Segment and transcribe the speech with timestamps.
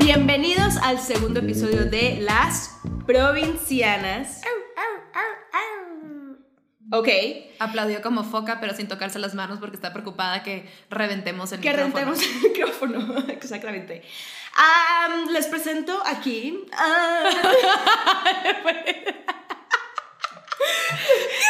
[0.00, 4.40] Bienvenidos al segundo episodio de Las Provincianas.
[6.92, 7.08] Ok.
[7.60, 11.70] Aplaudió como foca, pero sin tocarse las manos porque está preocupada que reventemos el Que
[11.70, 11.94] micrófono.
[11.94, 14.02] rentemos el micrófono, exactamente.
[14.56, 16.64] Am, les presento aquí.
[16.76, 17.30] ah,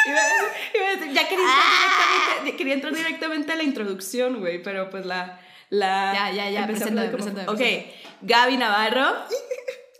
[0.06, 1.64] iba a- iba a decir, ya quería entrar,
[2.12, 5.40] directamente, quería entrar directamente a la introducción, güey, pero pues la...
[5.71, 7.87] la Ya, ya, ya, preséntame, como- preséntame, Ok,
[8.23, 9.15] Gaby Navarro,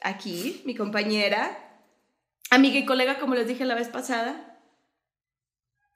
[0.03, 1.59] aquí, mi compañera,
[2.51, 4.59] amiga y colega, como les dije la vez pasada.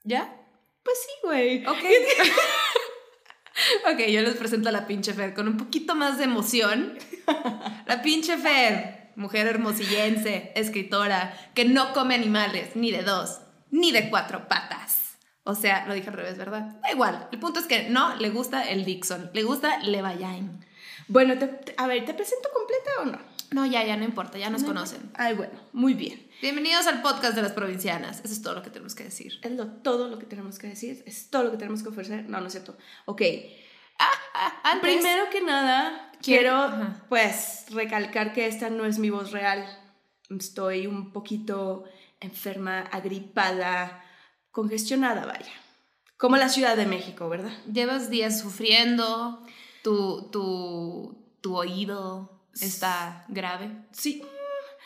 [0.03, 0.35] ¿Ya?
[0.83, 1.65] Pues sí, güey.
[1.65, 1.77] Ok.
[3.91, 6.97] ok, yo les presento a la pinche Fer con un poquito más de emoción.
[7.87, 13.39] La pinche Fer, mujer hermosillense, escritora, que no come animales, ni de dos,
[13.71, 15.04] ni de cuatro patas.
[15.47, 16.75] O sea, lo dije al revés, ¿verdad?
[16.81, 17.27] Da igual.
[17.31, 20.65] El punto es que no le gusta el Dixon, le gusta Levallain.
[21.07, 23.19] Bueno, te- te- a ver, ¿te presento completa o no?
[23.51, 25.11] No, ya, ya no importa, ya nos conocen.
[25.13, 26.27] Ay, bueno, muy bien.
[26.41, 28.21] Bienvenidos al podcast de las provincianas.
[28.23, 29.39] Eso es todo lo que tenemos que decir.
[29.43, 32.27] Es lo, todo lo que tenemos que decir, es todo lo que tenemos que ofrecer.
[32.27, 32.75] No, no es cierto.
[33.05, 33.21] Ok.
[33.99, 37.05] Ah, antes, Primero que nada, Quiero- quiero, Ajá.
[37.07, 39.63] pues, recalcar que esta no es mi voz real.
[40.31, 41.83] Estoy un poquito
[42.19, 44.03] enferma, agripada,
[44.55, 45.51] congestionada, vaya.
[46.15, 47.51] Como la Ciudad de México, ¿verdad?
[47.69, 49.45] llevas días sufriendo,
[49.83, 53.69] tu, tu, tu oído está grave.
[53.91, 54.23] Sí,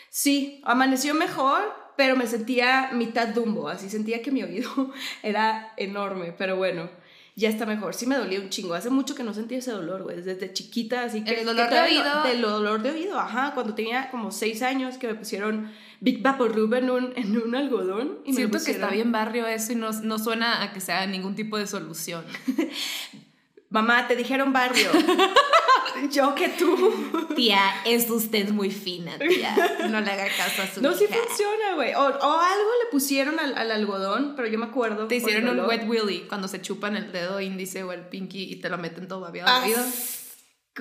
[0.10, 4.72] sí, amaneció mejor, pero me sentía mitad Dumbo, así sentía que mi oído
[5.22, 6.90] era enorme, pero bueno,
[7.40, 7.94] ya está mejor.
[7.94, 11.04] Sí me dolía un chingo, hace mucho que no sentía ese dolor, güey, desde chiquita,
[11.04, 11.40] así que...
[11.40, 12.24] El dolor que de oído.
[12.24, 16.74] Del dolor de oído, ajá, cuando tenía como seis años que me pusieron Big Vaporub
[16.74, 18.20] en un, en un algodón.
[18.26, 21.08] Y me Siento que está bien barrio eso y no, no suena a que sea
[21.08, 22.26] ningún tipo de solución.
[23.70, 24.90] Mamá, te dijeron barrio.
[26.12, 27.28] Yo que tú.
[27.36, 29.56] Tía, es usted muy fina, tía.
[29.90, 31.16] No le haga caso a su No, sí hija.
[31.16, 31.94] funciona, güey.
[31.94, 32.04] O, o
[32.40, 35.08] algo le pusieron al, al algodón, pero yo me acuerdo.
[35.08, 38.56] Te hicieron un wet willy cuando se chupan el dedo índice o el pinky y
[38.62, 39.80] te lo meten todo babeado al oído.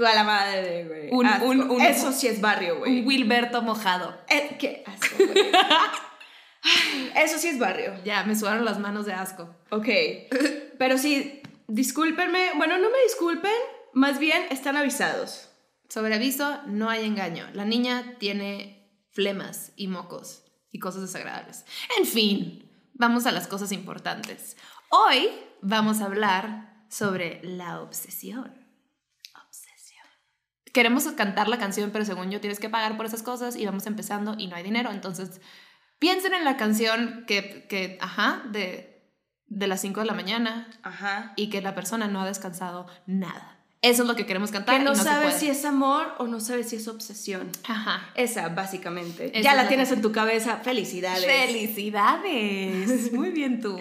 [0.07, 1.09] A la madre, güey.
[1.11, 1.47] Un- Asco.
[1.47, 3.01] un- un- Eso sí es barrio, güey.
[3.01, 4.17] Un Wilberto mojado.
[4.29, 5.51] Eh, qué asco, güey.
[7.17, 7.95] Eso sí es barrio.
[8.05, 9.55] Ya, me sudaron las manos de asco.
[9.71, 9.89] Ok.
[10.79, 11.38] Pero sí,
[11.69, 12.53] discúlpenme.
[12.57, 13.53] Bueno, no me disculpen.
[13.93, 15.51] Más bien están avisados.
[15.89, 17.47] Sobre aviso, no hay engaño.
[17.55, 21.65] La niña tiene flemas y mocos y cosas desagradables.
[21.99, 24.57] En fin, vamos a las cosas importantes.
[24.91, 25.31] Hoy
[25.63, 28.53] vamos a hablar sobre la obsesión.
[29.47, 30.05] Obsesión.
[30.73, 33.87] Queremos cantar la canción, pero según yo tienes que pagar por esas cosas y vamos
[33.87, 34.91] empezando y no hay dinero.
[34.91, 35.41] Entonces,
[35.99, 38.88] piensen en la canción que, que ajá, de,
[39.49, 41.33] de las 5 de la mañana Ajá.
[41.37, 43.55] y que la persona no ha descansado nada.
[43.81, 44.77] Eso es lo que queremos cantar.
[44.79, 47.49] Que no, no sabes si es amor o no sabes si es obsesión.
[47.69, 48.03] Ajá.
[48.17, 49.27] Esa, básicamente.
[49.33, 50.57] Esa ya la la tienes que- en tu cabeza.
[50.57, 51.25] Felicidades.
[51.25, 53.13] Felicidades.
[53.13, 53.79] Muy bien tú.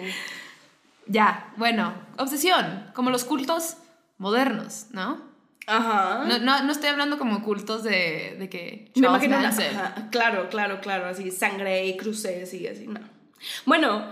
[1.06, 3.76] Ya, bueno, obsesión, como los cultos
[4.18, 5.20] modernos, ¿no?
[5.66, 6.24] Ajá.
[6.26, 10.48] No, no, no estoy hablando como cultos de, de que Me imagino la- ajá, claro,
[10.48, 13.00] claro, claro, así sangre y cruces y así, no.
[13.66, 14.06] Bueno,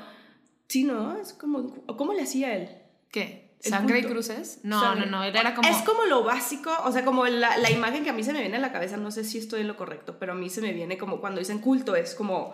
[0.69, 1.16] sí, ¿no?
[1.16, 2.77] Es como, ¿cómo le hacía él?
[3.10, 3.56] ¿Qué?
[3.60, 4.60] ¿Sangre y cruces?
[4.62, 5.06] No, Sangre.
[5.06, 5.69] no, no, era como...
[5.69, 8.41] Es como lo básico, o sea, como la, la imagen que a mí se me
[8.41, 10.60] viene a la cabeza, no sé si estoy en lo correcto, pero a mí se
[10.60, 12.53] me viene como cuando dicen culto, es como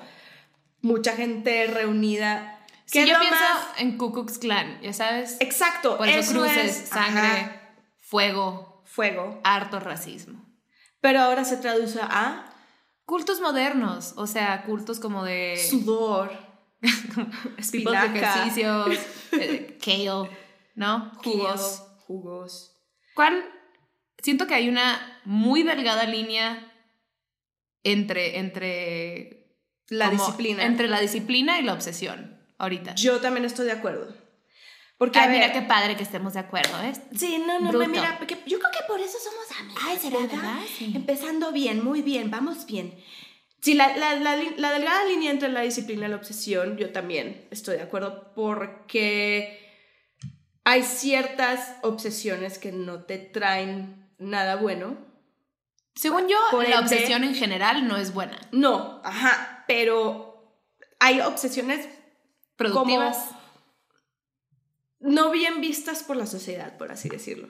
[0.81, 2.61] mucha gente reunida.
[2.87, 6.89] Es yo pienso más- en Ku Klux Klan, ya sabes, Exacto, por eso, cruces, es,
[6.89, 7.61] sangre, ajá,
[8.01, 9.41] fuego, fuego.
[9.45, 10.45] harto racismo.
[11.01, 12.47] Pero ahora se traduce a
[13.05, 15.57] Cultos modernos, o sea, cultos como de...
[15.69, 16.31] sudor,
[17.71, 18.99] tipos de ejercicios,
[19.33, 20.31] eh, kale,
[20.75, 21.13] ¿no?
[21.23, 21.23] Jugos.
[21.25, 22.73] jugos, jugos.
[23.15, 23.45] ¿Cuál?
[24.23, 26.73] Siento que hay una muy delgada línea
[27.83, 29.57] entre, entre
[29.89, 30.65] La como- disciplina.
[30.65, 32.95] Entre la disciplina y la obsesión, ahorita.
[32.95, 34.15] Yo también estoy de acuerdo.
[34.99, 36.93] Porque, Ay, a mira ver, qué padre que estemos de acuerdo, ¿eh?
[37.17, 37.89] Sí, no, no, Bruto.
[37.89, 39.83] mira, porque yo creo que por eso somos amigas.
[39.85, 40.59] Ay, ¿será verdad?
[40.79, 40.93] Sí.
[40.95, 42.97] Empezando bien, muy bien, vamos bien.
[43.63, 47.47] Sí, la, la, la, la delgada línea entre la disciplina y la obsesión, yo también
[47.53, 49.59] estoy de acuerdo, porque
[50.65, 54.97] hay ciertas obsesiones que no te traen nada bueno.
[55.95, 58.37] Según yo, Por la obsesión en general no es buena.
[58.51, 60.59] No, ajá, pero
[60.99, 61.89] hay obsesiones
[62.57, 63.17] Productivas.
[63.17, 63.43] como
[65.01, 67.49] no bien vistas por la sociedad, por así decirlo.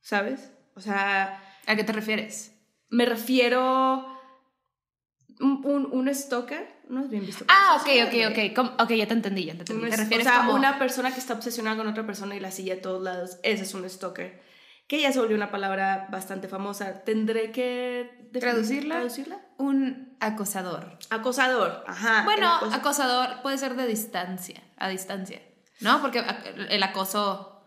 [0.00, 0.50] ¿Sabes?
[0.74, 2.52] O sea, ¿A qué te refieres?
[2.90, 4.13] me refiero
[5.40, 7.44] un, un, un stalker, no es bien visto.
[7.48, 8.54] Ah, ok, ok, ok.
[8.54, 9.82] Com- Ok, ya te entendí, ya te entendí.
[9.82, 10.54] Te es- refieres o sea, como...
[10.54, 13.62] una persona que está obsesionada con otra persona y la sigue a todos lados, ese
[13.64, 14.42] es un stalker.
[14.86, 17.04] Que ya se volvió una palabra bastante famosa.
[17.04, 18.96] ¿Tendré que ¿Traducirla?
[18.96, 19.40] traducirla?
[19.56, 20.98] Un acosador.
[21.08, 22.22] Acosador, ajá.
[22.24, 25.40] Bueno, acoso- acosador puede ser de distancia, a distancia,
[25.80, 26.00] ¿no?
[26.02, 26.22] Porque
[26.68, 27.66] el acoso...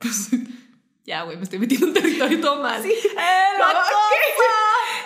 [1.04, 2.80] ya, güey, me estoy metiendo en territorio todo mal.
[2.82, 2.92] Sí.
[3.10, 3.96] ¡El acoso!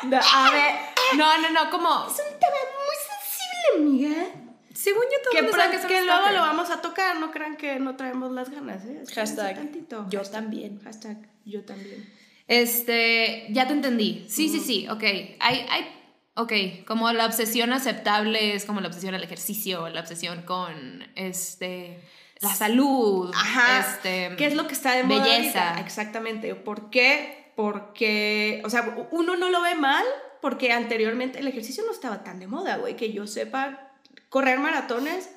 [0.02, 0.74] No, a ver,
[1.16, 1.88] No, no, no, como...
[2.08, 4.26] es un tema muy sensible, amiga.
[4.74, 6.34] Según yo, todo Que, el mundo sabe que, que luego stalker.
[6.34, 9.02] lo vamos a tocar, no crean que no traemos las ganas, ¿eh?
[9.14, 10.06] Hashtag, tantito.
[10.10, 10.80] yo Hashtag, también.
[10.84, 12.12] Hashtag, yo también.
[12.48, 14.26] Este, ya te entendí.
[14.28, 15.02] Sí, sí, sí, ok.
[15.40, 15.86] Hay, hay,
[16.34, 16.52] ok,
[16.86, 22.00] como la obsesión aceptable es como la obsesión al ejercicio, la obsesión con, este,
[22.40, 23.80] la salud, Ajá.
[23.80, 25.68] este, ¿Qué es lo que está de moda belleza.
[25.70, 25.86] ahorita?
[25.86, 26.54] Exactamente.
[26.54, 27.52] ¿Por qué?
[27.56, 30.04] Porque, o sea, uno no lo ve mal
[30.46, 33.90] porque anteriormente el ejercicio no estaba tan de moda, güey, que yo sepa
[34.28, 35.28] correr maratones.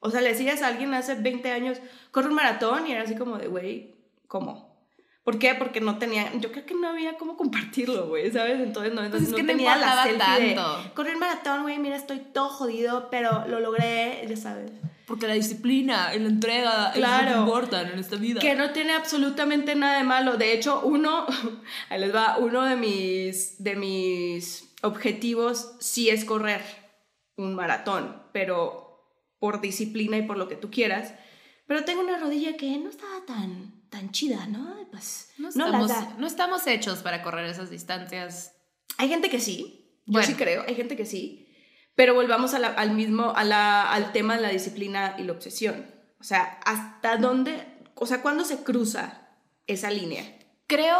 [0.00, 1.78] O sea, le decías a alguien hace 20 años,
[2.10, 3.94] corre un maratón y era así como de, güey,
[4.26, 4.76] ¿cómo?
[5.22, 5.54] ¿Por qué?
[5.54, 8.58] Porque no tenía, yo creo que no había cómo compartirlo, güey, ¿sabes?
[8.58, 10.92] Entonces no, Pues es que no tenía la selfie de, tanto.
[10.96, 14.72] correr maratón, güey, mira, estoy todo jodido, pero lo logré, ya sabes.
[15.08, 17.40] Porque la disciplina y la entrega Claro.
[17.40, 18.40] importan en esta vida.
[18.40, 20.36] Que no tiene absolutamente nada de malo.
[20.36, 21.26] De hecho, uno,
[21.88, 26.62] ahí les va, uno de mis, de mis objetivos sí es correr
[27.36, 28.84] un maratón, pero
[29.38, 31.14] por disciplina y por lo que tú quieras.
[31.66, 34.76] Pero tengo una rodilla que no estaba tan, tan chida, ¿no?
[34.90, 36.14] Pues No no, estamos, da.
[36.18, 38.54] no estamos hechos para correr esas distancias.
[38.98, 40.26] Hay gente que sí, yo Bueno.
[40.26, 41.47] sí creo, hay gente que sí.
[41.98, 45.32] Pero volvamos a la- al mismo, a la- al tema de la disciplina y la
[45.32, 45.84] obsesión.
[46.20, 47.66] O sea, ¿hasta dónde,
[47.96, 49.26] o sea, cuándo se cruza
[49.66, 50.22] esa línea?
[50.68, 50.96] Creo,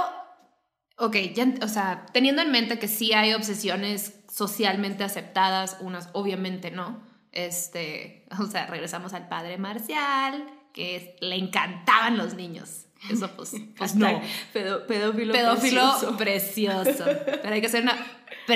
[0.97, 6.73] ok, ya, o sea, teniendo en mente que sí hay obsesiones socialmente aceptadas, unas obviamente
[6.73, 7.01] no.
[7.31, 12.87] Este, o sea, regresamos al padre marcial, que es- le encantaban los niños.
[13.09, 14.21] Eso pues, pues no.
[14.53, 16.17] Pedo- pedófilo, Pedófilo precioso.
[16.17, 17.05] precioso.
[17.41, 17.97] Pero hay que ser una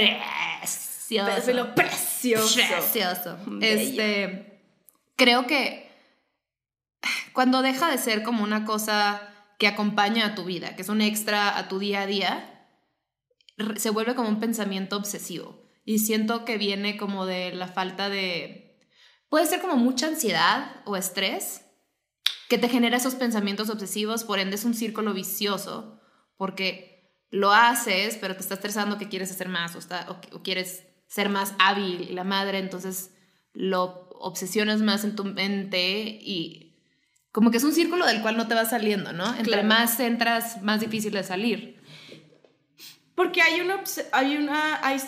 [1.75, 2.55] precioso.
[2.55, 3.39] Precioso.
[3.47, 3.81] Bello.
[3.83, 4.63] Este,
[5.17, 5.91] creo que
[7.33, 9.29] cuando deja de ser como una cosa
[9.59, 12.69] que acompaña a tu vida, que es un extra a tu día a día,
[13.77, 15.63] se vuelve como un pensamiento obsesivo.
[15.85, 18.79] Y siento que viene como de la falta de...
[19.29, 21.63] Puede ser como mucha ansiedad o estrés
[22.49, 26.01] que te genera esos pensamientos obsesivos, por ende es un círculo vicioso,
[26.37, 30.43] porque lo haces, pero te está estresando que quieres hacer más o, está- o- o
[30.43, 33.11] quieres ser más hábil la madre, entonces
[33.53, 36.75] lo obsesionas más en tu mente y
[37.33, 39.27] como que es un círculo del cual no te vas saliendo, ¿no?
[39.29, 39.69] Entre Claro.
[39.69, 41.81] más entras, más difícil de salir.
[43.15, 43.83] Porque hay una,
[44.13, 44.99] hay una, hay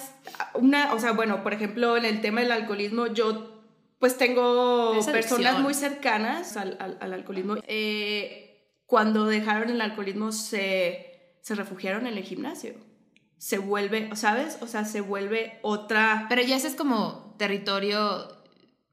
[0.54, 3.62] una, o sea, bueno, por ejemplo, en el tema del alcoholismo, yo
[3.98, 7.56] pues tengo personas muy cercanas al, al- al alcoholismo.
[7.66, 12.74] Eh, cuando dejaron el alcoholismo se, se refugiaron en el gimnasio.
[13.44, 14.56] Se vuelve, ¿sabes?
[14.62, 16.24] O sea, se vuelve otra...
[16.30, 18.26] Pero ya ese es como territorio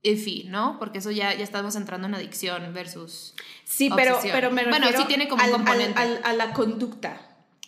[0.01, 0.77] iffy, ¿no?
[0.77, 3.33] Porque eso ya, ya estamos entrando en adicción versus...
[3.63, 4.36] Sí, pero, Obsesión.
[4.36, 5.98] pero me Bueno, sí tiene como un al- componente.
[5.98, 7.21] al- a la conducta.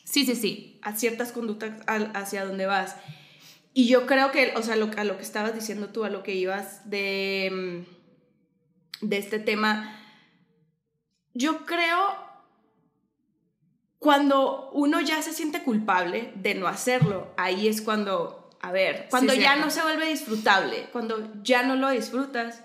[0.03, 0.79] Sí, sí, sí.
[0.81, 2.97] a ciertas conductas hacia donde vas.
[3.73, 6.21] Y yo creo que, o sea, lo, a lo que estabas diciendo tú, a lo
[6.21, 7.85] que ibas de,
[9.01, 9.97] mm, de este tema,
[11.33, 11.97] yo creo
[14.03, 19.31] cuando uno ya se siente culpable de no hacerlo, ahí es cuando, a ver, cuando
[19.31, 19.65] Sí, ya cierto.
[19.65, 22.61] no se vuelve disfrutable, cuando ya no lo disfrutas,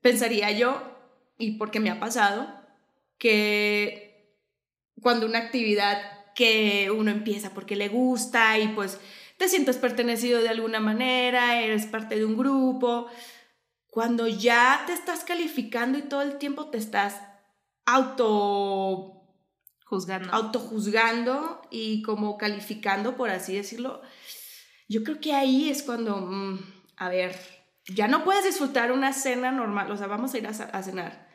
[0.00, 0.80] pensaría yo,
[1.36, 2.48] y porque me ha pasado,
[3.18, 4.38] que
[5.02, 6.00] cuando una actividad
[6.34, 8.98] que uno empieza porque le gusta y pues
[9.36, 13.06] te sientes pertenecido de alguna manera, eres parte de un grupo,
[13.86, 17.20] cuando ya te estás calificando y todo el tiempo te estás
[17.84, 19.21] auto
[19.92, 20.32] Juzgando.
[20.32, 24.00] autojuzgando y como calificando, por así decirlo,
[24.88, 26.58] yo creo que ahí es cuando, mm,
[26.96, 27.38] a ver,
[27.88, 31.28] ya no puedes disfrutar una cena normal, o sea, vamos a ir a, cenar.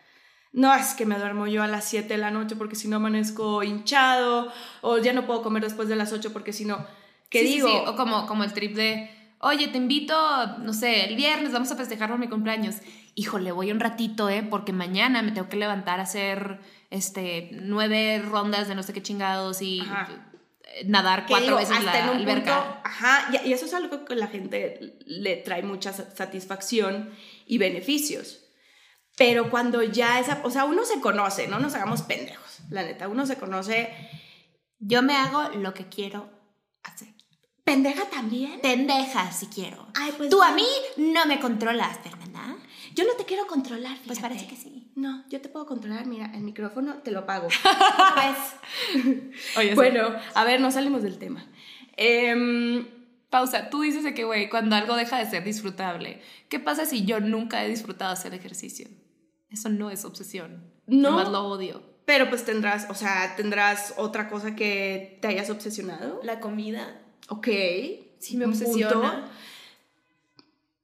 [0.54, 2.96] No, es que me duermo yo a las 7 de la noche porque si no
[2.96, 6.84] amanezco hinchado, o ya no puedo comer después de las 8 porque si no,
[7.30, 7.68] ¿qué Sí, sí, digo?
[7.68, 7.76] sí.
[7.86, 10.16] O como, como el trip de, oye, te invito,
[10.60, 12.76] no sé, el viernes vamos a festejar por mi cumpleaños.
[13.16, 14.44] Híjole, voy un ratito, ¿eh?
[14.50, 19.02] Porque mañana me tengo que levantar a hacer este, nueve rondas de no sé qué
[19.02, 20.08] chingados y Ajá.
[20.64, 22.64] eh, nadar cuatro digo, veces hasta la en un alberca.
[22.64, 27.10] punto, ajá, y, eso es algo que la gente le trae mucha sa- satisfacción
[27.48, 28.44] y beneficios.
[29.18, 33.08] Pero cuando ya esa, o sea, uno se conoce, no nos hagamos pendejos, la neta,
[33.08, 33.92] uno se conoce,
[34.80, 36.30] Yo me hago lo que quiero
[36.84, 37.08] hacer.
[37.68, 38.60] Pendeja también.
[38.62, 39.88] Pendeja, si quiero.
[39.94, 40.66] Ay, pues Tú a mí
[40.98, 42.56] no me controlas, Fernanda.
[42.96, 44.36] Yo no te quiero controlar, Pues fíjate.
[44.36, 44.92] parece que sí.
[44.96, 46.08] No, yo te puedo controlar.
[46.08, 47.48] Mira, el micrófono te lo pago.
[47.48, 49.04] pues.
[49.58, 51.46] Oye, Bueno, a ver, no salimos del tema.
[51.98, 52.88] Em,
[53.30, 57.06] Pausa, tú dices de que, güey, cuando algo deja de ser disfrutable, ¿qué pasa si
[57.06, 58.88] yo nunca he disfrutado hacer ejercicio?
[59.50, 60.72] Eso no es obsesión.
[60.88, 61.12] No.
[61.12, 61.84] Nomás lo odio.
[62.06, 66.22] pero pues tendrás, o sea, tendrás otra cosa que te hayas obsesionado.
[66.24, 67.48] La comida Ok.
[68.20, 69.30] sí me obsesiona.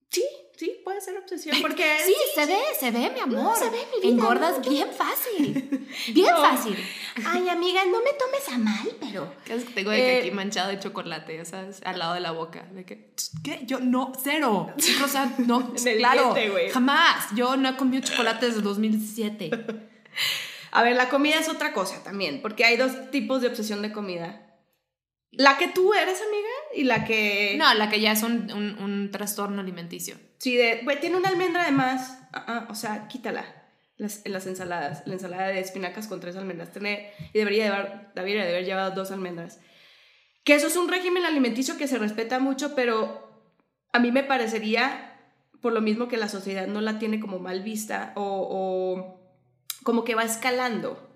[0.10, 0.24] Sí,
[0.56, 1.58] sí, puede ser obsesión.
[1.62, 3.58] Porque Sí, se ve, se ve, mi amor.
[3.58, 4.70] se ve, mi vida, Engordas ¿no?
[4.70, 5.88] bien fácil.
[6.14, 6.42] Bien No.
[6.42, 6.76] fácil.
[7.26, 9.32] Ay, amiga, no me tomes a mal, pero.
[9.46, 12.32] Casi que tengo de que Eh, aquí manchado de chocolate, sabes, al lado de la
[12.32, 12.64] boca.
[12.74, 13.12] De que,
[13.44, 13.62] ¿qué?
[13.66, 14.74] Yo no, cero.
[15.04, 16.70] O sea, no, claro, diente, güey.
[16.70, 17.26] jamás.
[17.36, 19.52] Yo no he comido chocolate desde el 2017.
[20.72, 23.92] A ver, la comida es otra cosa también, porque hay dos tipos de obsesión de
[23.92, 24.42] comida.
[25.36, 27.56] La que tú eres, amiga, y la que...
[27.58, 30.16] No, la que ya es un, un, un trastorno alimenticio.
[30.38, 32.20] Sí, de, güey, tiene una almendra de más.
[32.32, 33.46] Ah, ah, o sea, quítala.
[33.98, 35.04] Las, en las ensaladas.
[35.08, 36.72] La ensalada de espinacas con tres almendras.
[36.72, 39.60] Tiene, y debería, llevar, debería de haber llevado dos almendras.
[40.44, 43.50] Que eso es un régimen alimenticio que se respeta mucho, pero
[43.92, 45.20] a mí me parecería,
[45.62, 49.22] por lo mismo que la sociedad no la tiene como mal vista, o, o
[49.84, 51.10] como que va escalando.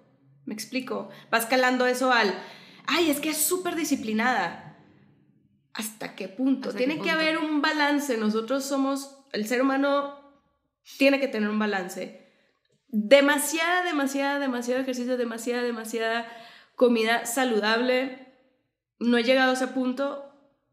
[0.45, 1.09] ¿Me explico?
[1.31, 2.33] Va escalando eso al,
[2.88, 4.77] ay, es que es súper disciplinada.
[5.74, 6.70] ¿Hasta qué punto?
[6.70, 8.17] ¿Hasta qué tiene que haber un balance.
[8.17, 10.17] Nosotros somos, el ser humano
[10.98, 12.25] tiene que tener un balance.
[12.88, 16.27] Demasiada, demasiada, demasiado ejercicio, demasiada, demasiada
[16.75, 18.34] comida saludable.
[19.00, 20.27] No he llegado a ese punto,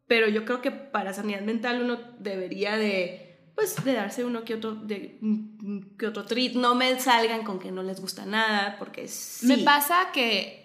[0.06, 4.54] pero yo creo que para sanidad mental uno debería de, pues, de darse uno que
[4.54, 6.54] otro, de, mm, que otro treat.
[6.54, 9.47] No me salgan con que no les gusta nada, porque sí.
[9.47, 10.63] Me pasa que,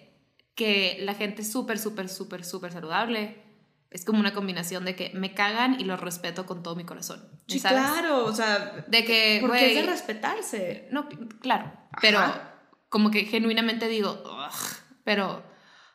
[0.60, 3.34] que la gente súper, súper, súper, súper saludable
[3.90, 7.26] es como una combinación de que me cagan y los respeto con todo mi corazón.
[7.46, 7.80] Sí, ¿sabes?
[7.80, 10.86] claro, o sea, De que, porque es de respetarse.
[10.92, 11.08] No,
[11.40, 11.72] claro.
[12.02, 12.20] Pero
[12.90, 14.22] como que genuinamente digo,
[15.02, 15.42] pero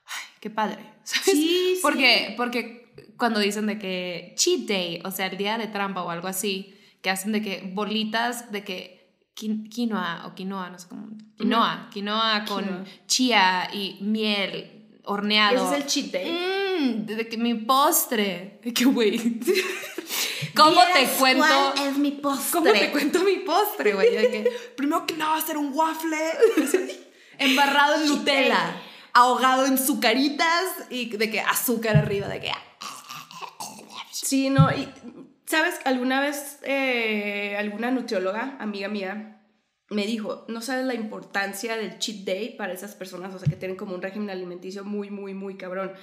[0.07, 0.79] ay, qué padre.
[1.03, 1.25] ¿sabes?
[1.25, 1.79] Sí, sí.
[1.83, 6.09] Porque, porque cuando dicen de que cheat day, o sea, el día de trampa o
[6.09, 8.94] algo así, que hacen de que bolitas de que
[9.35, 12.85] quinoa o quinoa, no sé cómo, quinoa, quinoa con Quinoa.
[13.05, 14.71] chía y miel
[15.03, 15.67] horneado.
[15.67, 16.31] Ese es el cheat day.
[16.79, 18.59] Mm, de que mi postre.
[18.73, 19.17] Que, güey.
[20.55, 21.45] ¿Cómo te ¿Vieras cuento?
[21.75, 22.51] cuál es mi postre?
[22.51, 24.15] ¿Cómo te cuento mi postre, güey?
[24.15, 26.17] De que, primero que nada va a ser un waffle
[27.37, 28.77] embarrado en Nutella,
[29.13, 32.51] ahogado en sucaritas y de que azúcar arriba, de que...
[34.11, 34.87] Sí, no, y
[35.47, 39.31] sabes, alguna vez eh, alguna nutrióloga, amiga mía,
[39.89, 43.55] me dijo, no sabes la importancia del cheat day para esas personas, o sea, que
[43.55, 45.93] tienen como un régimen alimenticio muy, muy, muy cabrón.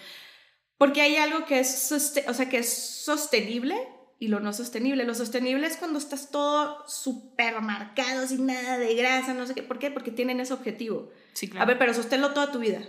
[0.78, 1.92] Porque hay algo que es,
[2.26, 3.76] o sea, que es sostenible
[4.18, 5.04] y lo no sostenible.
[5.04, 9.62] Lo sostenible es cuando estás todo súper marcado, sin nada de grasa, no sé qué.
[9.62, 9.90] ¿Por qué?
[9.90, 11.10] Porque tienen ese objetivo.
[11.34, 12.82] Sí, A ver, pero sosténlo toda tu vida.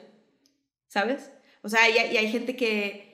[0.87, 1.31] ¿Sabes?
[1.61, 3.12] O sea, y, hay- y hay gente que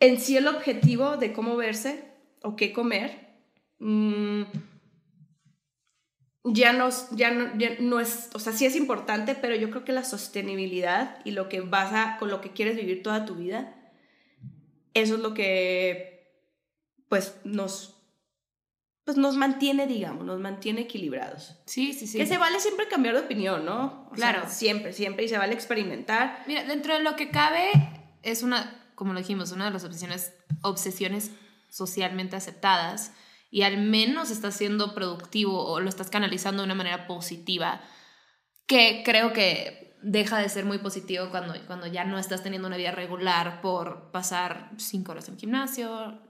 [0.00, 2.04] en sí el objetivo de cómo verse
[2.42, 3.38] o qué comer
[3.78, 4.42] mm,
[6.44, 9.84] ya, no, ya, no, ya no es, o sea, sí es importante, pero yo creo
[9.84, 13.34] que la sostenibilidad y lo que vas a, con lo que quieres vivir toda tu
[13.34, 13.74] vida,
[14.94, 16.14] eso es lo que
[17.08, 17.92] pues nos
[19.04, 21.54] pues nos mantiene, digamos, nos mantiene equilibrados.
[21.66, 22.18] Sí, sí, sí.
[22.18, 24.08] Que se vale siempre cambiar de opinión, ¿no?
[24.10, 24.40] O Claro.
[24.40, 25.24] sea, siempre, siempre.
[25.24, 26.42] Y se vale experimentar.
[26.48, 27.68] Mira, dentro de lo que cabe,
[28.24, 31.30] es una, como lo dijimos, una de las obsesiones, obsesiones
[31.70, 33.12] socialmente aceptadas
[33.50, 37.80] y al menos estás siendo productivo o lo estás canalizando de una manera positiva,
[38.66, 42.76] que creo que deja de ser muy positivo cuando, cuando ya no estás teniendo una
[42.76, 46.20] vida regular por pasar cinco horas en el gimnasio.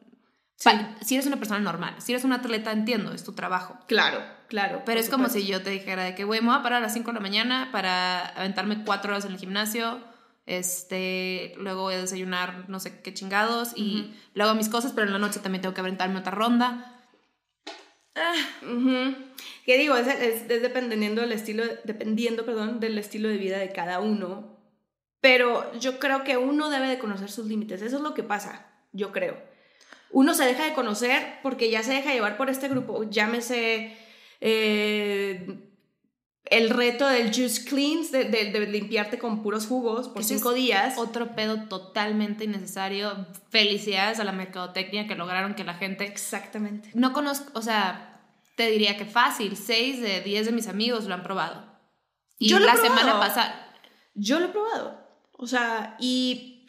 [1.03, 3.79] Si eres una persona normal, si eres un atleta, entiendo, es tu trabajo.
[3.87, 4.83] Claro, claro.
[4.87, 6.81] Pero es como si yo te dijera de que, güey, me voy a parar a
[6.81, 10.01] las 5 de la mañana para aventarme 4 horas en el gimnasio,
[10.47, 15.13] este, luego voy a desayunar no sé qué chingados y luego mis cosas, pero en
[15.13, 16.93] la noche también tengo que aventarme otra ronda.
[19.65, 19.97] ¿Qué digo?
[19.97, 24.57] Es, es- es dependiendo del estilo, dependiendo, perdón, del estilo de vida de cada uno.
[25.21, 27.83] Pero yo creo que uno debe de conocer sus límites.
[27.83, 29.37] Eso es lo que pasa, yo creo.
[30.11, 33.05] Uno se deja de conocer porque ya se deja llevar por este grupo.
[33.11, 33.97] Llámese
[34.41, 35.66] eh,
[36.51, 40.95] el reto del juice cleanse, de, de- de limpiarte con puros jugos por cinco días.
[40.99, 43.27] Otro pedo totalmente innecesario.
[43.51, 46.05] Felicidades a la mercadotecnia que lograron que la gente...
[46.05, 46.91] Exactamente.
[46.95, 48.23] No conozco, o sea,
[48.57, 51.65] te diría que fácil, 6 de 10 de mis amigos lo han probado.
[52.39, 52.97] Y Yo lo he la probado.
[52.97, 53.63] semana pasada...
[54.15, 54.99] Yo lo he probado.
[55.33, 56.67] O sea, y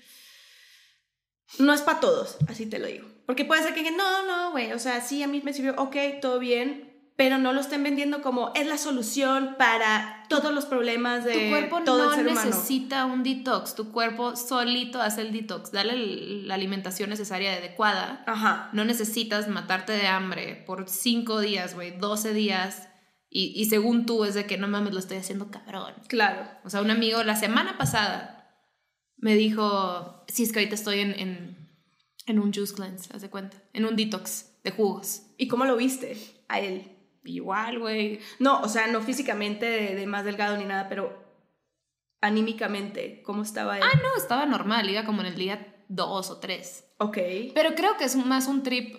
[1.59, 3.07] no es para todos, así te lo digo.
[3.25, 5.95] Porque puede ser que no, no, güey, o sea, sí, a mí me sirvió, ok,
[6.21, 6.86] todo bien,
[7.17, 11.49] pero no lo estén vendiendo como es la solución para todos los problemas de tu
[11.49, 12.45] cuerpo todo no el ser humano.
[12.45, 15.95] necesita un detox, tu cuerpo solito hace el detox, dale
[16.45, 18.23] la alimentación necesaria y adecuada.
[18.27, 18.69] Ajá.
[18.71, 22.87] No necesitas matarte de hambre por 5 días, güey, 12 días.
[23.31, 25.95] Y, y según tú es de que no mames, lo estoy haciendo cabrón.
[26.07, 26.47] Claro.
[26.63, 28.53] O sea, un amigo la semana pasada
[29.17, 31.71] me dijo, sí, es que ahorita estoy en, en,
[32.27, 35.23] en un juice cleanse, haz de cuenta, en un detox de jugos.
[35.39, 36.15] ¿Y cómo lo viste
[36.47, 36.96] a él?
[37.23, 38.19] Igual, güey.
[38.39, 41.25] No, o sea, no físicamente de, de más delgado ni nada, pero
[42.21, 43.83] anímicamente, ¿cómo estaba él?
[43.83, 46.85] Ah, no, estaba normal, iba como en el día 2 o 3.
[46.99, 47.17] Ok.
[47.53, 48.95] Pero creo que es más un trip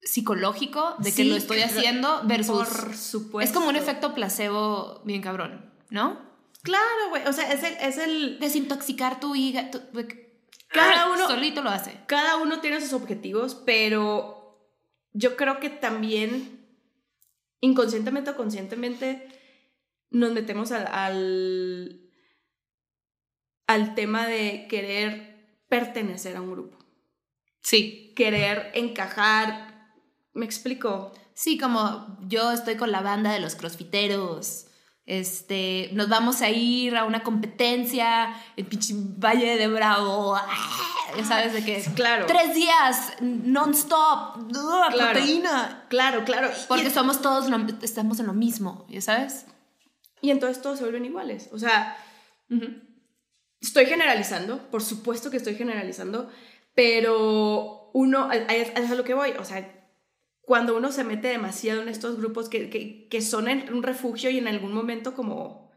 [0.00, 2.68] psicológico de que Sí, lo estoy haciendo versus...
[2.68, 3.48] Por supuesto.
[3.50, 6.20] Es como un efecto placebo bien cabrón, ¿no?
[6.62, 7.26] Claro, güey.
[7.26, 8.38] O sea, es el, es el.
[8.40, 9.70] Desintoxicar tu hígado.
[9.78, 10.06] tu-
[10.68, 11.92] Cada uno- Solito lo hace.
[12.06, 14.68] Cada uno tiene sus objetivos, pero
[15.12, 16.65] yo creo que también,
[17.66, 19.28] inconscientemente o conscientemente,
[20.10, 22.10] nos metemos al, al,
[23.66, 26.78] al tema de querer pertenecer a un grupo.
[27.60, 28.12] Sí.
[28.14, 29.92] Querer encajar.
[30.32, 31.12] ¿Me explico?
[31.34, 34.65] Sí, como yo estoy con la banda de los crossfiteros.
[35.06, 40.36] Este, nos vamos a ir a una competencia en pinche Valle de Bravo.
[41.16, 41.84] Ya sabes de qué.
[41.94, 42.26] Claro.
[42.26, 44.50] Tres días non-stop.
[44.52, 44.96] Claro.
[45.12, 45.86] Proteína.
[45.88, 46.50] Claro, claro.
[46.66, 49.46] Porque y, somos todos, lo- estamos en lo mismo, ¿ya sabes?
[50.22, 51.50] y entonces todos se vuelven iguales.
[51.52, 51.96] O sea,
[53.60, 56.28] estoy generalizando, por supuesto que estoy generalizando,
[56.74, 59.85] pero uno, es es a lo que voy, o sea,
[60.46, 62.70] cuando uno se mete demasiado en estos grupos que,
[63.10, 65.72] que, son un refugio y en algún momento como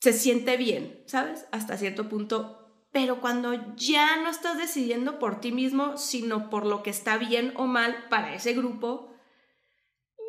[0.00, 1.46] se siente bien, ¿sabes?
[1.52, 6.82] Hasta cierto punto, pero cuando ya no estás decidiendo por ti mismo, sino por lo
[6.82, 9.13] que está bien o mal para ese grupo,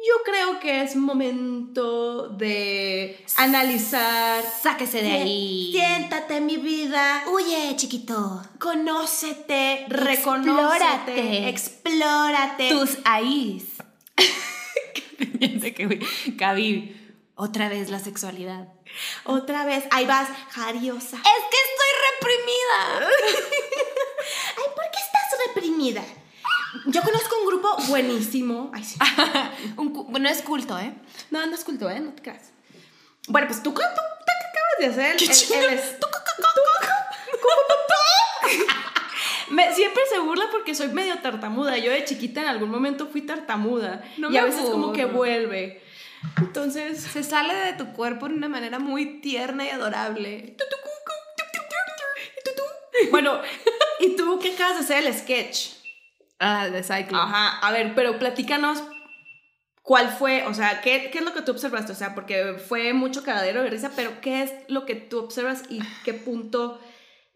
[0.08, 5.70] yo creo que es momento de analizar Sáquese de ahí.
[5.72, 7.24] Siéntate, mi vida.
[7.28, 8.42] Huye, chiquito.
[8.60, 11.50] Conócete, reconócete, Explórate.
[11.50, 12.70] explórate.
[12.70, 13.64] Tus ahís.
[16.36, 16.96] Gaby,
[17.36, 18.68] otra vez la sexualidad.
[19.25, 21.18] Otra vez, ahí vas, jariosa.
[21.18, 23.00] Es que estoy reprimida.
[24.58, 26.03] Ay, ¿por qué estás reprimida?
[26.88, 28.72] Yo conozco un grupo buenísimo.
[28.74, 28.98] Ay, sí.
[29.77, 30.94] Un no es culto, ¿eh?
[31.31, 32.00] No, no es culto, ¿eh?
[32.00, 32.51] No te creas.
[33.27, 35.18] Bueno, pues tú, tú, tú ¿qué acabas de hacer?
[39.50, 41.77] Me, siempre se burla porque soy medio tartamuda.
[41.77, 44.03] Yo de chiquita en algún momento fui tartamuda.
[44.18, 45.81] No y a veces como que vuelve.
[46.38, 50.57] Entonces, Se sale de tu cuerpo de una manera muy tierna y adorable.
[53.11, 53.40] bueno,
[54.00, 55.85] ¿y tú qué acabas de hacer el sketch?
[56.40, 57.16] Ah, de cycling.
[57.16, 58.84] Ajá, a ver, pero platícanos
[59.82, 61.92] cuál fue, o sea, ¿qué, qué es lo que tú observaste?
[61.92, 65.64] O sea, porque fue mucho cagadero de risa, pero ¿qué es lo que tú observas
[65.70, 66.80] y qué punto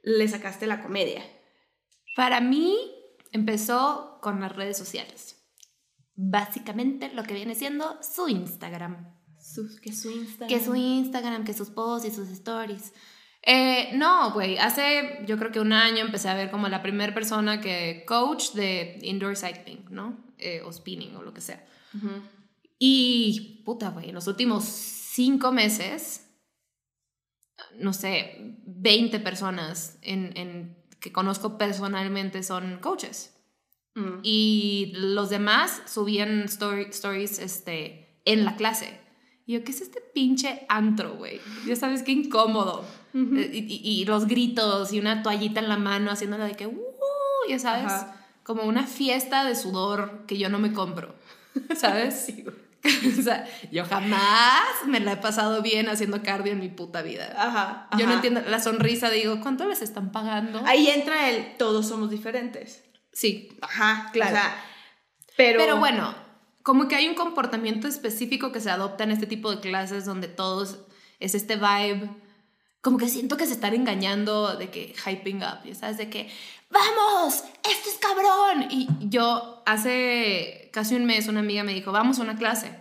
[0.03, 1.23] le sacaste la comedia?
[2.15, 2.75] Para mí
[3.31, 5.37] empezó con las redes sociales.
[6.15, 9.15] Básicamente lo que viene siendo su Instagram.
[9.81, 10.49] Que su Instagram.
[10.49, 12.93] Que su Instagram, que sus posts y sus stories.
[13.41, 17.13] Eh, no, güey, hace yo creo que un año empecé a ver como la primera
[17.13, 20.17] persona que coach de indoor cycling, ¿no?
[20.37, 21.65] Eh, o spinning o lo que sea.
[22.77, 26.27] Y, puta, güey, en los últimos cinco meses,
[27.75, 33.35] no sé, 20 personas en, en- que conozco personalmente son coaches.
[33.95, 34.19] Mm.
[34.23, 38.98] Y los demás subían story- stories este, en la clase.
[39.49, 41.41] Y yo, ¿qué es este pinche antro, güey?
[41.65, 42.85] Ya sabes, qué incómodo.
[43.15, 43.35] Ujú.
[43.35, 46.67] Eh, y, y- y los gritos y una toallita en la mano haciéndola de que,
[46.67, 46.79] "Uh",
[47.49, 48.15] ya sabes, Ajá.
[48.43, 51.15] como una fiesta de sudor que yo no me compro,
[51.75, 52.13] ¿sabes?
[52.27, 52.45] Sí,
[53.19, 57.33] o sea, yo jamás me la he pasado bien haciendo cardio en mi puta vida.
[57.35, 58.13] Ajá, Yo no ajá.
[58.13, 60.61] entiendo la sonrisa, digo, ¿cuánto les están pagando?
[60.67, 62.83] Ahí entra el todos somos diferentes.
[63.13, 64.31] Sí, Ajá, Claro.
[64.31, 64.63] O sea,
[65.35, 66.13] pero, Pero bueno,
[66.69, 70.27] como que hay un comportamiento específico que se adopta en este tipo de clases donde
[70.27, 70.77] todos
[71.19, 72.11] es este vibe.
[72.81, 76.29] Como que siento que se están engañando de que hyping up, ya sabes, de que
[76.69, 78.67] vamos, esto es cabrón.
[78.69, 82.71] Y yo hace casi un mes una amiga me dijo, vamos a una clase.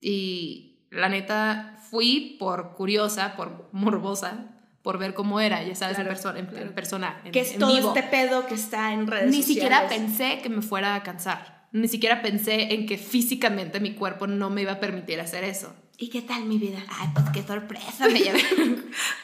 [0.00, 4.46] Y la neta fui por curiosa, por morbosa,
[4.80, 6.74] por ver cómo era, ya sabes, Claro, en, perso- en- en claro.
[6.74, 7.20] persona.
[7.26, 7.88] En, que es en todo vivo.
[7.94, 9.46] este pedo que está en redes Ni sociales.
[9.46, 11.59] siquiera pensé que me fuera a cansar.
[11.72, 15.72] Ni siquiera pensé en que físicamente mi cuerpo no me iba a permitir hacer eso.
[15.96, 16.78] ¿Y qué tal mi vida?
[16.88, 18.40] Ay, pues qué sorpresa me llevé.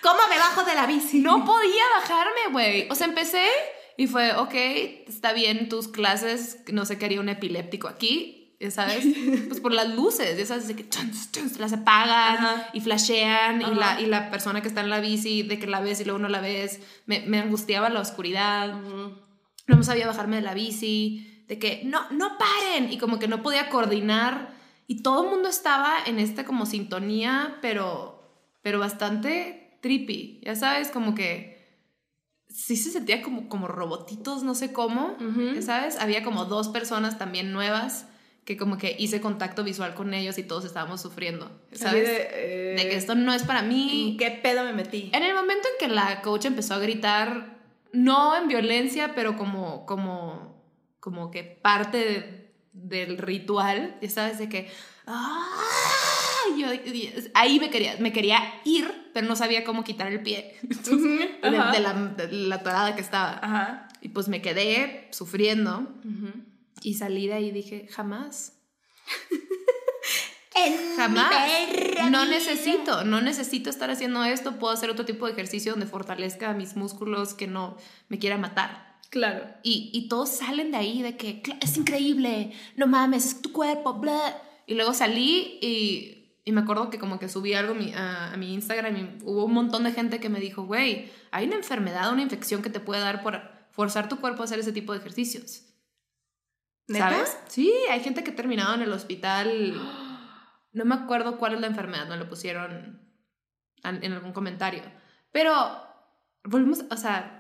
[0.03, 1.21] ¿Cómo me bajo de la bici?
[1.21, 2.87] No podía bajarme, güey.
[2.91, 3.47] O sea, empecé
[3.97, 4.53] y fue, ok,
[5.09, 9.05] está bien tus clases, no sé qué haría un epiléptico aquí, ya ¿sabes?
[9.49, 12.69] Pues por las luces, ya sabes, de que chun, chun, las apagan Ajá.
[12.75, 13.75] y flashean y Ajá.
[13.75, 16.19] la, y la persona que está en la bici, de que la ves y luego
[16.19, 19.15] no la ves, me, me angustiaba la oscuridad, Ujú.
[19.67, 23.43] no sabía bajarme de la bici, de que no, no paren y como que no
[23.43, 24.55] podía coordinar
[24.87, 28.23] y todo el mundo estaba en esta como sintonía, pero,
[28.63, 31.57] pero bastante trippy, ya sabes, como que
[32.49, 35.17] sí se sentía como, como robotitos, no sé cómo,
[35.55, 38.07] ya sabes, había como dos personas también nuevas
[38.45, 42.07] que como que hice contacto visual con ellos y todos estábamos sufriendo, ¿sabes?
[42.07, 45.11] de, De, eh, que esto no es para mí, ¿En qué pedo me metí?
[45.13, 47.59] en el momento en que la coach empezó a gritar,
[47.93, 50.56] no en violencia, pero como, como,
[51.07, 54.69] como que parte de- del ritual, ya sabes, de que...
[55.07, 55.47] ¡ah!
[56.59, 56.67] Yo,
[57.35, 60.69] ahí me quería, me quería ir, pero no sabía cómo quitar el pie de,
[61.43, 63.39] de la, de la torada que estaba.
[63.41, 63.89] Ajá.
[64.01, 65.89] Y pues me quedé sufriendo
[66.83, 68.55] y salí de ahí y dije, jamás.
[70.97, 71.31] Jamás.
[72.11, 74.59] No necesito, no necesito estar haciendo esto.
[74.59, 77.77] Puedo hacer otro tipo de ejercicio donde fortalezca mis músculos que no
[78.09, 78.86] me quiera matar.
[79.11, 79.45] Claro.
[79.63, 83.53] Y, y todos salen de ahí de que "Cla- es increíble, no mames, es tu
[83.53, 84.43] cuerpo, bla.
[84.67, 88.33] Y luego salí y, y me acuerdo que como que subí algo a mi, a,
[88.33, 91.57] a mi Instagram y hubo un montón de gente que me dijo, güey, hay una
[91.57, 93.41] enfermedad, una infección que te puede dar por
[93.71, 95.63] forzar tu cuerpo a hacer ese tipo de ejercicios.
[96.89, 97.11] ¿Neta?
[97.11, 97.37] ¿Sabes?
[97.49, 99.75] Sí, hay gente que ha terminado en el hospital.
[100.73, 103.01] No me acuerdo cuál es la enfermedad, no lo pusieron
[103.83, 104.83] en algún comentario.
[105.33, 105.55] Pero
[106.45, 107.36] volvemos, o sea,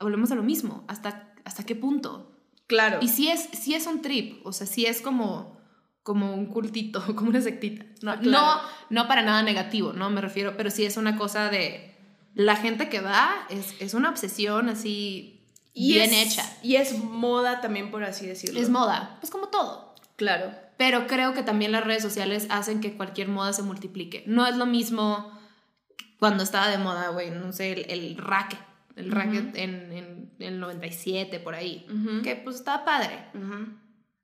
[0.00, 0.84] volvemos a lo mismo.
[0.88, 2.32] ¿Hasta, hasta qué punto?
[2.66, 2.98] Claro.
[3.00, 5.58] Y si es, sí es un trip, o sea, sí es como,
[6.02, 7.84] como un cultito, como una sectita.
[8.02, 8.46] No, Ah, claro.
[8.46, 10.10] no, no para nada negativo, ¿no?
[10.10, 11.94] Me refiero, pero sí es una cosa de...
[12.34, 15.40] La gente que va es, es una obsesión así
[15.74, 16.56] Y bien es- hecha.
[16.62, 18.60] Y es moda también, por así decirlo.
[18.60, 19.94] Es moda, pues como todo.
[20.16, 20.52] Claro.
[20.76, 24.22] Pero creo que también las redes sociales hacen que cualquier moda se multiplique.
[24.28, 25.32] No es lo mismo
[26.20, 28.60] cuando estaba de moda, güey, no sé, el, el racket.
[28.98, 31.86] El racket en, en, el 97, por ahí.
[32.22, 33.26] Que pues estaba padre.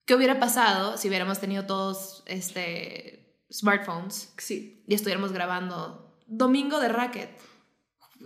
[0.04, 4.82] ¿Qué hubiera pasado si hubiéramos tenido todos este, smartphones Sí.
[4.87, 7.30] y estuviéramos grabando Domingo de Racket?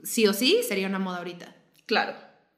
[0.02, 1.54] Sí o sí sería una moda ahorita.
[1.87, 2.14] Claro.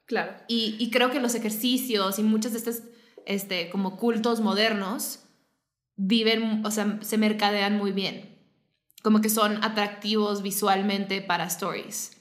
[0.06, 0.32] Claro.
[0.48, 2.82] Y, y creo que los ejercicios y muchos de estos
[3.26, 5.20] este, como cultos modernos
[5.96, 8.38] viven, o sea, se mercadean muy bien.
[9.02, 12.19] Como que son atractivos visualmente para stories.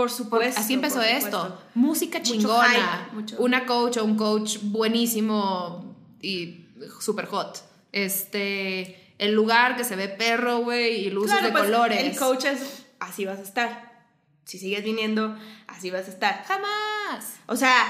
[0.00, 0.58] Por supuesto.
[0.60, 1.62] así empezó por esto.
[1.74, 3.10] Música Mucho chingona.
[3.12, 6.64] hype, Una coach o un coach buenísimo y
[7.00, 7.62] super hot.
[7.92, 11.98] Este, el lugar que se ve perro, güey, y luces Claro, de pues, colores.
[12.02, 14.04] El coach es así vas a estar.
[14.46, 15.36] Si sigues viniendo,
[15.66, 16.44] así vas a estar.
[16.44, 17.36] Jamás.
[17.46, 17.84] O sea,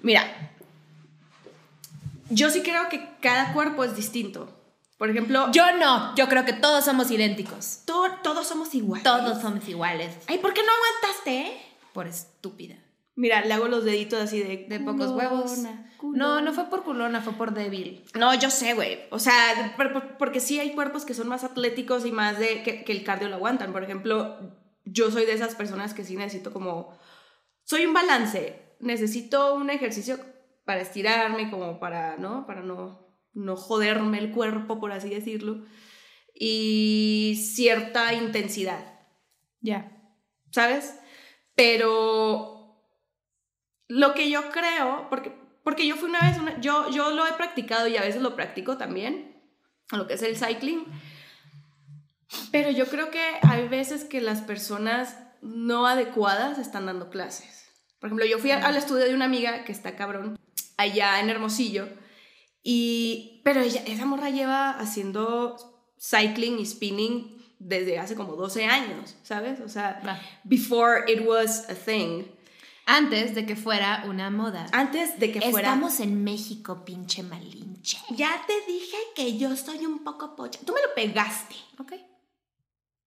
[0.00, 0.50] mira,
[2.30, 4.48] yo sí creo que cada cuerpo es distinto.
[4.98, 6.14] Por ejemplo, Yo no.
[6.14, 7.82] Yo creo que todos somos idénticos.
[7.84, 9.02] to- todos somos iguales.
[9.04, 10.16] Todos somos iguales.
[10.28, 11.40] Ay, ¿por qué no aguantaste?
[11.48, 11.62] eh?
[11.92, 12.76] Por estúpida.
[13.16, 14.66] Mira, le hago los deditos así de...
[14.68, 15.52] De pocos huevos.
[15.98, 18.04] culona, No, no fue por culona, fue por débil.
[18.14, 19.00] No, yo sé, güey.
[19.10, 22.62] O sea, por- por- porque sí hay cuerpos que son más atléticos y más de
[22.64, 23.72] que, que el cardio lo aguantan.
[23.72, 24.38] Por ejemplo,
[24.84, 26.96] yo soy de esas personas que sí necesito como...
[27.64, 28.76] Soy un balance.
[28.80, 30.18] Necesito un ejercicio
[30.64, 32.46] para estirarme, como para, ¿no?
[32.46, 33.03] Para no,
[33.34, 35.64] no joderme el cuerpo, por así decirlo.
[36.34, 38.98] Y cierta intensidad.
[39.60, 39.90] Ya.
[40.50, 40.94] ¿sabes?
[41.56, 42.80] Pero
[43.88, 45.32] lo que yo creo, porque,
[45.64, 48.36] porque yo fui una vez, una- yo, yo lo he practicado y a veces lo
[48.36, 49.40] practico también,
[49.90, 50.84] lo que es el cycling,
[52.52, 57.68] pero yo creo que hay veces que las personas no adecuadas están dando clases.
[57.98, 60.38] Por ejemplo, yo fui al estudio de una amiga que está cabrón,
[60.76, 61.88] allá en Hermosillo,
[62.66, 65.56] y, pero ella, esa morra lleva haciendo
[66.00, 69.60] cycling y spinning desde hace como 12 años, ¿sabes?
[69.60, 70.00] O sea,
[70.44, 72.24] before it was a thing.
[72.86, 74.66] Antes de que fuera una moda.
[74.72, 75.68] Antes de que fuera...
[75.68, 77.98] Estamos en México, pinche malinche.
[78.10, 80.60] Ya te dije que yo soy un poco pocha.
[80.66, 81.54] Tú me lo pegaste.
[81.78, 81.92] Ok.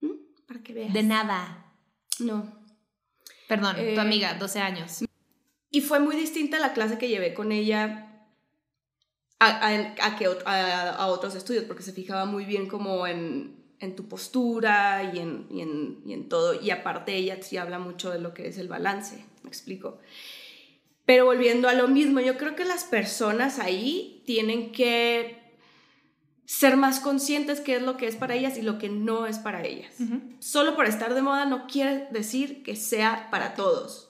[0.01, 0.13] ¿m?
[0.47, 0.93] Para que veas.
[0.93, 1.73] De nada.
[2.19, 2.51] No.
[3.47, 5.03] Perdón, Eh, tu amiga, 12 años.
[5.69, 8.06] Y fue muy distinta la clase que llevé con ella
[9.39, 13.05] a, a- a que ot- a- a otros estudios, porque se fijaba muy bien como
[13.07, 16.59] en, en tu postura y en, y, en, y en todo.
[16.59, 19.99] Y aparte ella sí habla mucho de lo que es el balance, me explico.
[21.05, 25.37] Pero volviendo a lo mismo, yo creo que las personas ahí tienen que
[26.45, 29.37] ser más conscientes qué es lo que es para ellas y lo que no es
[29.37, 29.93] para ellas.
[30.39, 34.09] Solo por estar de moda no quiere decir que sea para todos.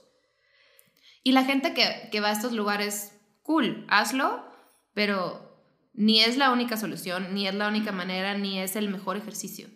[1.24, 3.12] Y la gente que, que va a estos lugares,
[3.44, 4.44] cool, hazlo,
[4.98, 5.62] pero
[5.94, 9.68] ni es la única solución, ni es la única manera, ni es el mejor ejercicio.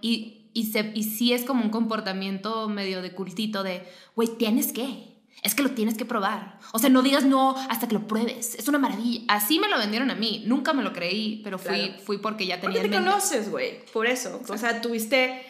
[0.00, 4.72] y, y, se, y sí es como un comportamiento medio de cultito de, güey, tienes
[4.72, 6.58] que es que lo tienes que probar.
[6.72, 8.56] O sea, no digas no hasta que lo pruebes.
[8.56, 9.20] Es una maravilla.
[9.28, 10.42] Así me lo vendieron a mí.
[10.46, 12.80] Nunca me lo creí, pero fui, fui porque ya tenía.
[12.80, 13.84] Porque te conoces, güey.
[13.92, 14.42] Por eso.
[14.48, 15.46] O sea, tuviste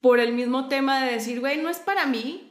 [0.00, 2.45] por el mismo tema de decir, güey, no es para mí.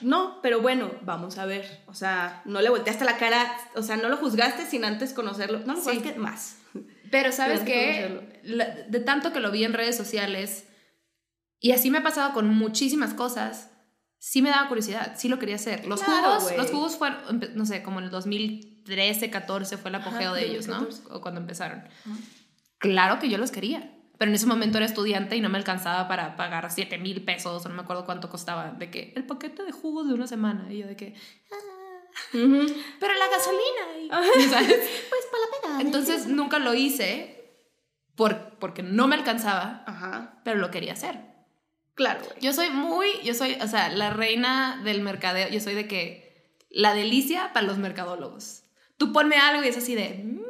[0.00, 1.82] No, pero bueno, vamos a ver.
[1.86, 3.56] O sea, no le volteaste la cara.
[3.74, 5.60] O sea, no lo juzgaste sin antes conocerlo.
[5.60, 6.58] No lo juzgaste más.
[7.10, 8.40] Pero sabes que
[8.88, 10.66] de tanto que lo vi en redes sociales,
[11.60, 13.68] y así me ha pasado con muchísimas cosas
[14.24, 15.84] sí me daba curiosidad, sí lo quería hacer.
[15.84, 20.32] Los jugos, los jugos fueron, no sé, como en el 2013, 14 fue el apogeo
[20.32, 20.86] de ellos, ¿no?
[21.10, 21.82] O cuando empezaron.
[22.78, 26.06] Claro que yo los quería, pero en ese momento era estudiante y no me alcanzaba
[26.06, 29.72] para pagar 7 mil pesos, no me acuerdo cuánto costaba, de que el paquete de
[29.72, 31.16] jugos de una semana, y yo de que...
[31.50, 32.08] Ah,
[33.00, 35.80] pero la gasolina, pues para la pena.
[35.80, 37.66] Entonces nunca lo hice
[38.14, 41.18] por, porque no me alcanzaba, pero lo quería hacer.
[41.94, 45.48] Claro, Yo soy muy, yo soy, o sea, la reina del mercadeo.
[45.48, 48.62] Yo soy de que la delicia para los mercadólogos.
[48.98, 50.22] Tú ponme algo y es así de.
[50.22, 50.42] Mm".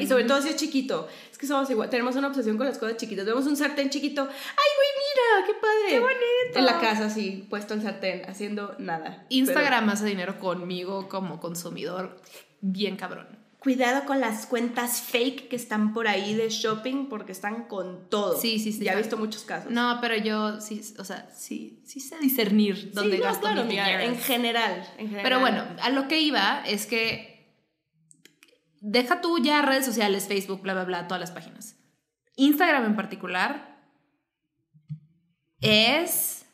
[0.00, 1.08] y sobre todo si es chiquito.
[1.36, 1.90] Es que somos igual.
[1.90, 3.26] Tenemos una obsesión con las cosas chiquitas.
[3.26, 4.22] Vemos un sartén chiquito.
[4.22, 5.46] ¡Ay, güey, mira!
[5.46, 5.88] ¡Qué padre!
[5.90, 6.58] ¡Qué bonito!
[6.58, 9.26] En la casa, así, puesto el sartén, haciendo nada.
[9.28, 12.22] Instagram hace dinero conmigo como consumidor.
[12.62, 13.26] Bien cabrón
[13.58, 18.40] cuidado con las cuentas fake que están por ahí de shopping porque están con todo.
[18.40, 18.84] Sí, sí, sí.
[18.84, 19.72] Ya he visto muchos casos.
[19.72, 24.04] No, pero yo sí, o sea, sí, sí sé discernir dónde gasto mi dinero.
[24.04, 25.22] En general, en general.
[25.24, 27.35] Pero bueno, a lo que iba es que
[28.86, 31.76] deja tú ya redes sociales, Facebook, bla, bla, bla, todas las páginas.
[32.36, 33.82] Instagram en particular
[35.60, 36.46] es,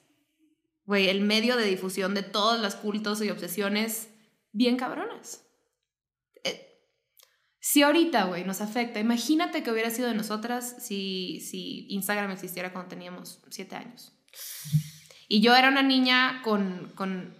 [0.84, 4.08] güey, el medio de difusión de todos los cultos y obsesiones
[4.52, 5.44] bien cabronas.
[7.64, 12.72] Si ahorita, güey, nos afecta, imagínate que hubiera sido de nosotras si, si Instagram existiera
[12.72, 14.12] cuando teníamos siete años.
[15.28, 17.36] Y yo era una niña con, con,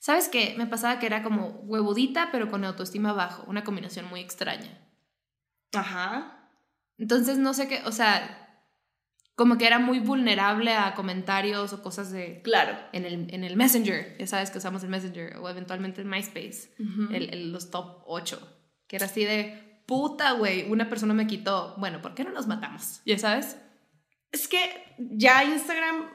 [0.00, 0.56] ¿sabes qué?
[0.58, 4.76] Me pasaba que era como huevudita, pero con autoestima bajo, una combinación muy extraña.
[5.72, 6.50] Ajá.
[6.98, 8.64] Entonces, no sé qué, o sea,
[9.36, 12.42] como que era muy vulnerable a comentarios o cosas de...
[12.42, 12.76] Claro.
[12.92, 16.74] En el, en el Messenger, ya sabes que usamos el Messenger, o eventualmente el MySpace,
[17.12, 18.56] el, los top 8
[18.90, 21.76] que era así de, puta, güey, una persona me quitó.
[21.78, 23.02] Bueno, ¿por qué no nos matamos?
[23.06, 23.56] ¿Ya sabes?
[24.32, 24.58] Es que
[24.98, 26.10] ya Instagram,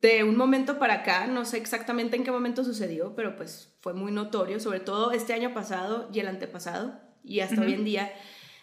[0.00, 3.92] de un momento para acá, no sé exactamente en qué momento sucedió, pero pues fue
[3.92, 8.12] muy notorio, sobre todo este año pasado y el antepasado, y hasta hoy en día.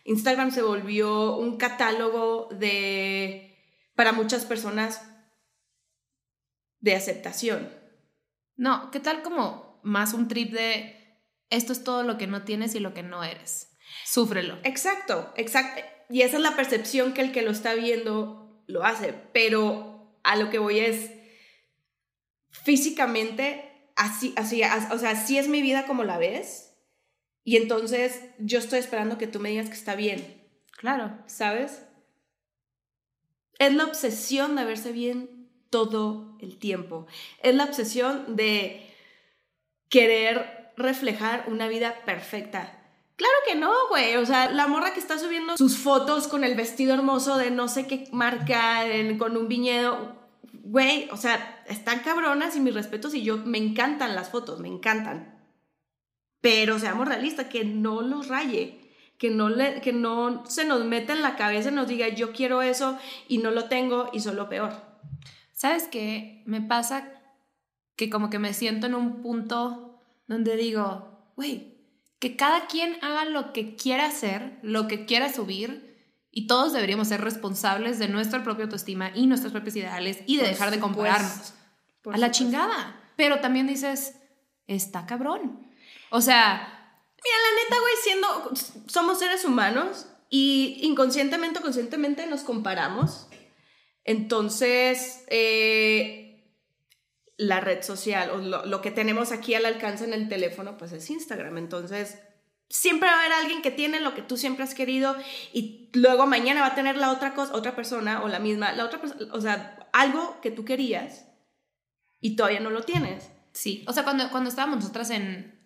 [0.06, 3.56] Instagram se volvió un catálogo de,
[3.96, 5.02] para muchas personas,
[6.80, 7.70] de aceptación.
[8.56, 10.98] No, ¿qué tal como más un trip de
[11.50, 13.72] esto es todo lo que no tienes y lo que no eres.
[14.06, 14.58] Súfrelo.
[14.64, 15.82] Exacto, exacto.
[16.10, 19.14] Y esa es la percepción que el que lo está viendo lo hace.
[19.34, 21.12] Pero a lo que voy es,
[22.50, 26.76] físicamente, así, así, o sea, así es mi vida como la ves.
[27.44, 30.46] Y entonces yo estoy esperando que tú me digas que está bien.
[30.72, 31.18] Claro.
[31.28, 31.84] ¿Sabes?
[33.58, 37.08] Es la obsesión de verse bien todo el tiempo.
[37.42, 38.94] Es la obsesión de
[39.90, 42.74] querer reflejar una vida perfecta.
[43.16, 44.16] Claro que no, güey.
[44.18, 47.68] O sea, la morra que está subiendo sus fotos con el vestido hermoso de no
[47.68, 48.84] sé qué marca,
[49.18, 50.16] con un viñedo,
[50.52, 54.68] güey, o sea, están cabronas y mis respetos y yo me encantan las fotos, me
[54.68, 55.38] encantan.
[56.42, 58.80] Pero seamos realistas, que no los raye,
[59.18, 62.32] que no, le, que no se nos meta en la cabeza y nos diga yo
[62.32, 64.74] quiero eso y no lo tengo y solo peor.
[65.52, 66.44] ¿Sabes qué?
[66.46, 67.12] Me pasa
[67.96, 71.78] que como que me siento en un punto donde digo, güey,
[72.20, 75.87] que cada quien haga lo que quiera hacer, lo que quiera subir,
[76.38, 80.48] y todos deberíamos ser responsables de nuestra propia autoestima y nuestros propios ideales y de
[80.48, 81.56] dejar de compararnos.
[82.06, 82.96] a la chingada.
[83.16, 84.14] Pero también dices,
[84.68, 85.68] está cabrón.
[86.12, 86.94] O sea...
[87.24, 88.86] Mira, la neta, güey, siendo...
[88.86, 93.28] Somos seres humanos y inconscientemente o conscientemente nos comparamos.
[94.04, 96.54] Entonces, eh,
[97.38, 101.10] la red social o lo, que tenemos aquí al alcance en el teléfono, pues es
[101.10, 101.58] Instagram.
[101.58, 102.20] Entonces,
[102.70, 105.16] siempre va a haber alguien que tiene lo que tú siempre has querido
[105.54, 108.86] y luego mañana va a tener la otra cosa, otra persona o la misma, la
[108.86, 109.00] otra
[109.32, 111.26] o sea, algo que tú querías
[112.20, 113.32] y todavía no lo tienes.
[113.54, 115.60] Sí, o sea, cuando, cuando estábamos nosotras en,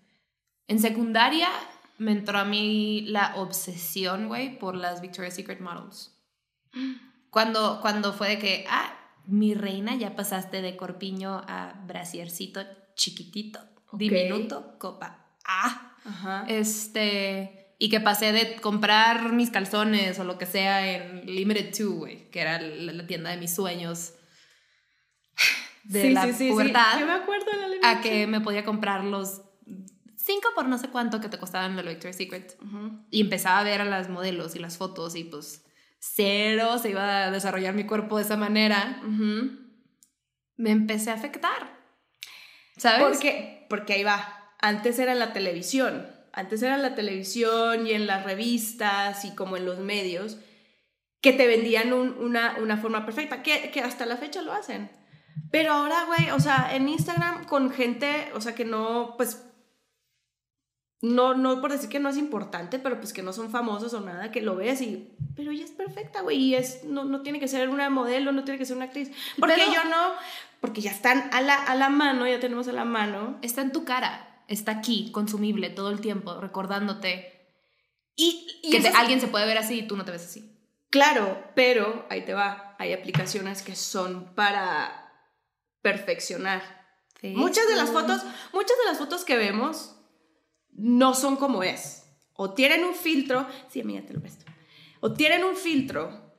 [0.67, 1.49] en secundaria,
[1.97, 6.17] me entró a mí la obsesión, güey, por las Victoria's Secret models.
[7.29, 12.61] Cuando, cuando fue de que, ah, mi reina, ya pasaste de corpiño a brasiercito
[12.95, 13.59] chiquitito,
[13.93, 15.35] diminuto, copa.
[15.45, 16.45] Ah, Ajá.
[16.47, 21.89] este, y que pasé de comprar mis calzones o lo que sea en Limited 2,
[21.93, 24.13] güey, que era la, la tienda de mis sueños
[25.83, 28.41] de Sí, la sí, sí, pubertad, Yo me acuerdo de la a Limited que me
[28.41, 29.41] podía comprar los
[30.15, 32.57] cinco por no sé cuánto que te costaban la Victoria's Secret.
[32.61, 33.03] Ujú.
[33.09, 35.65] Y empezaba a ver a las modelos y las fotos y pues
[35.99, 39.01] cero se iba a desarrollar mi cuerpo de esa manera.
[39.03, 39.57] Ujú.
[40.57, 41.79] Me empecé a afectar.
[42.77, 43.03] ¿Sabes?
[43.03, 44.40] Porque, porque ahí va.
[44.61, 46.07] Antes era la televisión.
[46.33, 50.37] Antes era la televisión y en las revistas y como en los medios
[51.21, 54.89] que te vendían un- una, una forma perfecta, que, que hasta la fecha lo hacen.
[55.51, 59.43] Pero ahora, güey, o sea, en Instagram con gente, o sea, que no, pues,
[61.01, 64.01] no, no por decir que no es importante, pero pues que no son famosos o
[64.01, 67.39] nada, que lo ves y, pero ella es perfecta, güey, y es, no, no tiene
[67.39, 69.11] que ser una modelo, no tiene que ser una actriz.
[69.39, 70.13] Porque Pero- yo no,
[70.59, 73.37] porque ya están a la, a la mano, ya tenemos a la mano.
[73.41, 77.49] Está en tu cara, está aquí, consumible todo el tiempo, recordándote
[78.15, 80.57] Y, y que te- alguien se puede ver así y tú no te ves así.
[80.89, 85.13] Claro, pero ahí te va, hay aplicaciones que son para
[85.81, 86.61] perfeccionar.
[87.23, 89.95] Muchas de las fotos, muchas de las fotos que vemos
[90.73, 92.03] no son como es.
[92.33, 94.45] O tienen un filtro, sí, amiga, te lo presto.
[94.99, 96.33] O tienen un filtro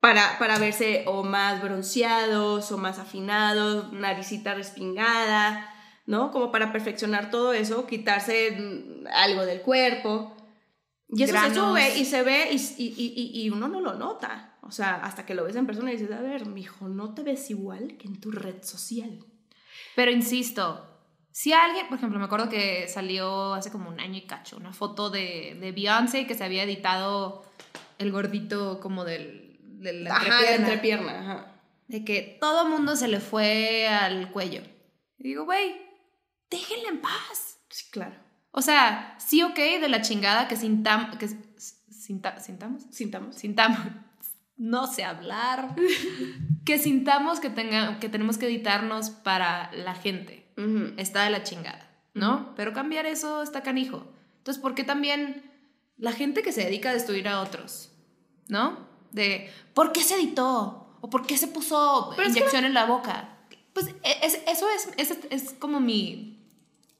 [0.00, 5.72] para, para verse o más bronceados o más afinados, naricita respingada,
[6.06, 6.30] ¿no?
[6.30, 10.32] Como para perfeccionar todo eso, quitarse mm, algo del cuerpo.
[11.08, 11.52] Y eso Granos.
[11.52, 14.56] se sube y se ve y, y, y- y uno no lo nota.
[14.62, 17.22] O sea, hasta que lo ves en persona y dices, a ver, mijo, no te
[17.22, 19.20] ves igual que en tu red social.
[19.94, 20.84] Pero insisto,
[21.30, 24.72] si alguien, por ejemplo, me acuerdo que salió hace como un año y cacho una
[24.72, 27.44] foto de, de Beyoncé que se había editado
[27.98, 30.56] el gordito como del, de la Ajá, entrepierna.
[30.56, 31.52] entrepierna, ajá.
[31.86, 34.62] de que todo mundo se le fue al cuello.
[35.18, 35.76] Y digo, güey,
[36.50, 37.58] déjenla en paz.
[37.68, 38.14] Sí, claro.
[38.52, 41.28] O sea, sí, ok, de la chingada que sintamos, que
[41.90, 43.36] sinta- sintamos, Sintamos.
[43.36, 43.78] sintamos,
[44.56, 45.74] no sé hablar,
[46.64, 50.44] que sintamos que, tenga, que tenemos que editarnos para la gente.
[50.96, 52.54] Está de la chingada, ¿no?
[52.56, 54.06] Pero cambiar eso está canijo.
[54.38, 55.52] Entonces, ¿por qué también
[55.98, 57.92] la gente que se dedica a destruir a otros,
[58.48, 58.88] ¿no?
[59.12, 60.96] De, ¿por qué se editó?
[61.02, 63.35] ¿O por qué se puso Pero es que inyección en la boca?
[63.76, 66.32] Pues e- es- eso es, es, es como mi...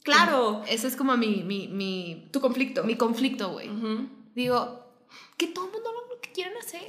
[0.03, 0.63] Claro.
[0.69, 2.85] Ese es como mi, mi, mi, Tu conflicto.
[2.85, 3.71] mi conflicto, güey.
[4.35, 4.85] Digo,
[5.39, 6.83] que todo el mundo lo que quieran hacer.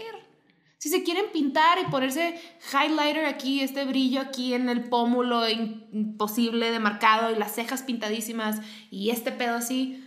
[0.77, 2.39] Si se quieren pintar y ponerse
[2.73, 8.59] highlighter aquí, este brillo aquí en el pómulo imposible de marcado y las cejas pintadísimas
[8.91, 10.03] y este pedo así,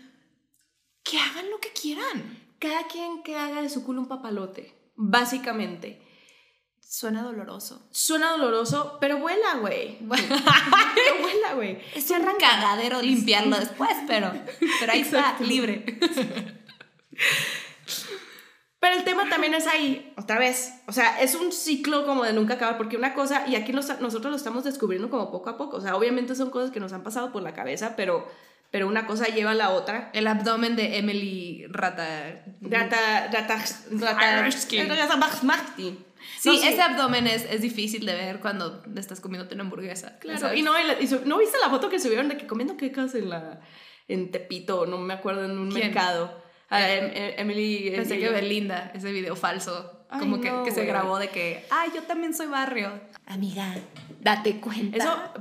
[1.02, 2.38] que hagan lo que quieran.
[2.58, 6.00] Cada quien que haga de su culo un papalote, básicamente.
[6.92, 7.86] Suena doloroso.
[7.92, 9.96] Suena doloroso, pero vuela, güey.
[10.08, 11.78] pero vuela, güey.
[11.94, 14.32] Es un cagadero limpiarlo después, pero,
[14.80, 15.44] pero ahí Exacto.
[15.44, 15.84] está, libre.
[18.80, 20.72] Pero el tema también es ahí, otra vez.
[20.88, 24.00] O sea, es un ciclo como de nunca acabar, porque una cosa, y aquí nos-
[24.00, 25.76] nosotros lo estamos descubriendo como poco a poco.
[25.76, 28.28] O sea, obviamente son cosas que nos han pasado por la cabeza, pero,
[28.72, 30.10] pero una cosa lleva a la otra.
[30.12, 32.42] El abdomen de Emily Rata.
[32.62, 34.42] Rata, rata, rata,
[34.96, 35.98] rata, Maxti.
[36.38, 36.68] Sí, No, sí.
[36.68, 40.18] ese abdomen es, es difícil de ver cuando estás comiéndote una hamburguesa.
[40.18, 40.58] Claro, ¿sabes?
[40.58, 43.30] y no, y su- ¿no viste la foto que subieron de que comiendo quecas en
[43.30, 43.60] la
[44.08, 45.86] en Tepito, no me acuerdo, en un ¿Quién?
[45.86, 46.42] mercado?
[46.68, 47.90] Ah, em- em- Emily.
[47.94, 51.28] Pensé Emily- que Belinda, ese video falso, Ay, como que, no, que se grabó de
[51.28, 52.92] que, ay, yo también soy barrio.
[53.26, 53.74] Amiga,
[54.20, 54.96] date cuenta.
[54.98, 55.32] Eso,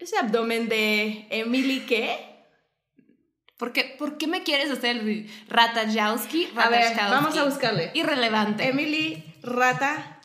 [0.00, 2.26] ese abdomen de Emily, ¿qué?
[3.56, 6.48] ¿Por qué, ¿Por qué me quieres hacer el Ratajkowski?
[6.56, 7.90] A ver, vamos a buscarle.
[7.94, 8.68] Irrelevante.
[8.68, 10.17] Emily Rata.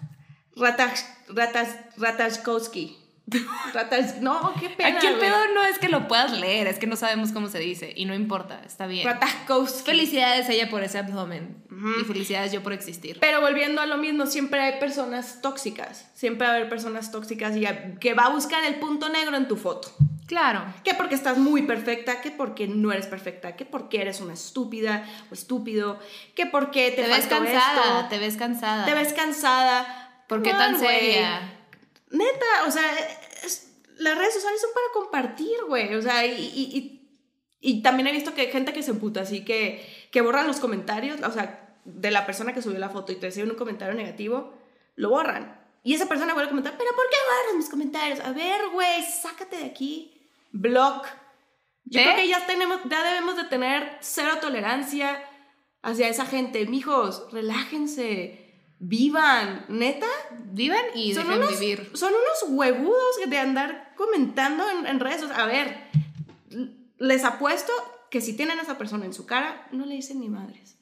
[0.55, 1.05] Ratas.
[1.29, 1.69] Ratas.
[1.97, 2.97] Ratajkowski.
[3.73, 4.21] Ratas.
[4.21, 4.97] No, qué pena.
[4.97, 7.59] Aquí el pedo no es que lo puedas leer, es que no sabemos cómo se
[7.59, 9.05] dice y no importa, está bien.
[9.07, 9.85] Ratajkowski.
[9.85, 12.01] Felicidades ella por ese abdomen Ujú.
[12.01, 13.17] y felicidades yo por existir.
[13.21, 16.09] Pero volviendo a lo mismo, siempre hay personas tóxicas.
[16.13, 17.65] Siempre va a haber personas tóxicas y
[17.99, 19.89] que va a buscar el punto negro en tu foto.
[20.25, 20.63] Claro.
[20.83, 25.05] Que porque estás muy perfecta, que porque no eres perfecta, que porque eres una estúpida
[25.29, 25.99] o estúpido,
[26.35, 28.85] que porque te, Te, ves cansada, esto, te ves cansada.
[28.85, 30.02] te ves cansada.
[30.28, 31.60] ¿Por qué No, tan seria?
[32.12, 32.84] Neta, o sea,
[33.44, 35.94] es- las redes sociales son para compartir, güey.
[35.96, 37.00] O sea, y, y- y-
[37.60, 40.60] y también he visto que hay gente que se emputa así, que, que borran los
[40.60, 43.94] comentarios, o sea, de la persona que subió la foto y te reciben un comentario
[43.94, 44.54] negativo,
[44.96, 45.60] lo borran.
[45.84, 48.19] Y esa persona vuelve a comentar, pero ¿por qué borras mis comentarios?
[48.21, 50.13] A ver, güey, sácate de aquí.
[50.52, 51.06] Block.
[51.86, 55.21] Yo creo que ya, tenemos, ya debemos de tener cero tolerancia
[55.82, 56.65] hacia esa gente.
[56.65, 58.42] Mijos, relájense,
[58.84, 60.08] vivan, neta.
[60.52, 61.92] Vivan y son dejen unos, vivir.
[61.94, 65.23] Son unos huevudos de andar comentando en, en redes.
[65.31, 65.90] A ver,
[66.98, 67.71] les apuesto
[68.12, 70.77] que si tienen a esa persona en su cara, no le dicen ni madres.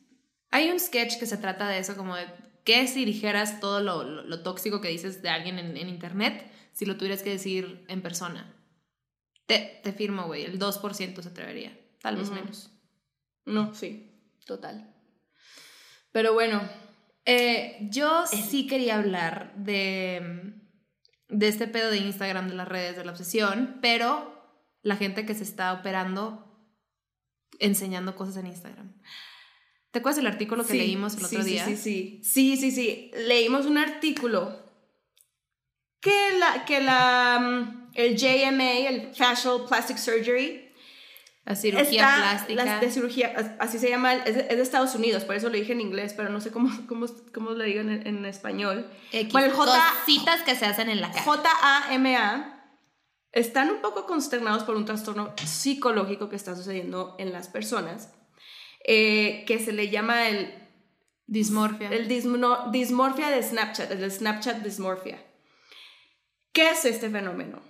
[0.49, 2.25] Hay un sketch que se trata de eso, como de
[2.65, 6.51] qué si dijeras todo lo, lo, lo tóxico que dices de alguien en, en, internet
[6.73, 8.53] si lo tuvieras que decir en persona.
[9.45, 12.69] Te, te firmo, güey, el 2% se atrevería, tal vez menos.
[13.45, 14.11] No, sí,
[14.45, 14.93] total.
[16.11, 16.61] Pero bueno,
[17.25, 20.53] Eh, yo sí quería hablar de,
[21.29, 24.39] de este pedo de Instagram, de las redes, de la obsesión, pero
[24.81, 26.47] la gente que se está operando
[27.59, 28.93] enseñando cosas en Instagram.
[29.91, 31.65] ¿Te acuerdas del artículo que Sí, leímos el sí, otro sí, día?
[31.65, 33.11] Sí, sí, sí, sí, sí.
[33.27, 34.57] Leímos un artículo
[35.99, 40.70] que la, que la, mm, el JMA, el Facial Plastic Surgery,
[41.43, 42.65] La cirugía está- plástica.
[42.65, 45.49] las de cirugía, as- así se llama, es de, es de Estados Unidos, por eso
[45.49, 48.89] lo dije en inglés, pero no sé cómo, cómo, cómo lo digo en, en español.
[49.11, 51.23] X, Bueno, J- cositas que se hacen en la cara.
[51.23, 52.57] JAMA
[53.31, 58.13] están un poco consternados por un trastorno psicológico que está sucediendo en las personas,
[58.85, 60.53] eh, que se le llama el,
[61.27, 61.89] Dismorfia.
[61.89, 65.23] el dismo- dismorfia de Snapchat, el Snapchat dismorfia.
[66.53, 67.61] ¿Qué es este fenómeno?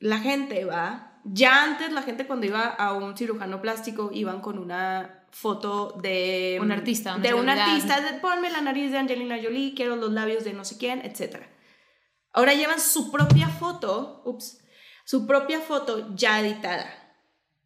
[0.00, 4.58] La gente va, ya antes la gente cuando iba a un cirujano plástico iban con
[4.58, 9.74] una foto de Un artista, de un artista, de, ponme la nariz de Angelina Jolie,
[9.74, 11.36] quiero los labios de no sé quién, etc.
[12.32, 14.58] Ahora llevan su propia foto, ups,
[15.04, 16.96] su propia foto ya editada.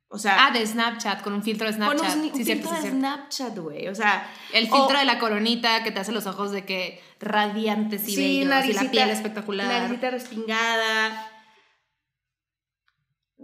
[0.09, 2.16] O sea, Ah, de Snapchat, con un filtro de con Snapchat.
[2.16, 2.98] un, sí, un cierto, filtro sí, de cierto.
[2.98, 3.88] Snapchat, güey.
[3.88, 7.02] O sea, El o- filtro de la coronita que te hace los ojos de que
[7.18, 9.66] radiantes y bellos y la piel espectacular.
[9.66, 11.30] Naricita respingada.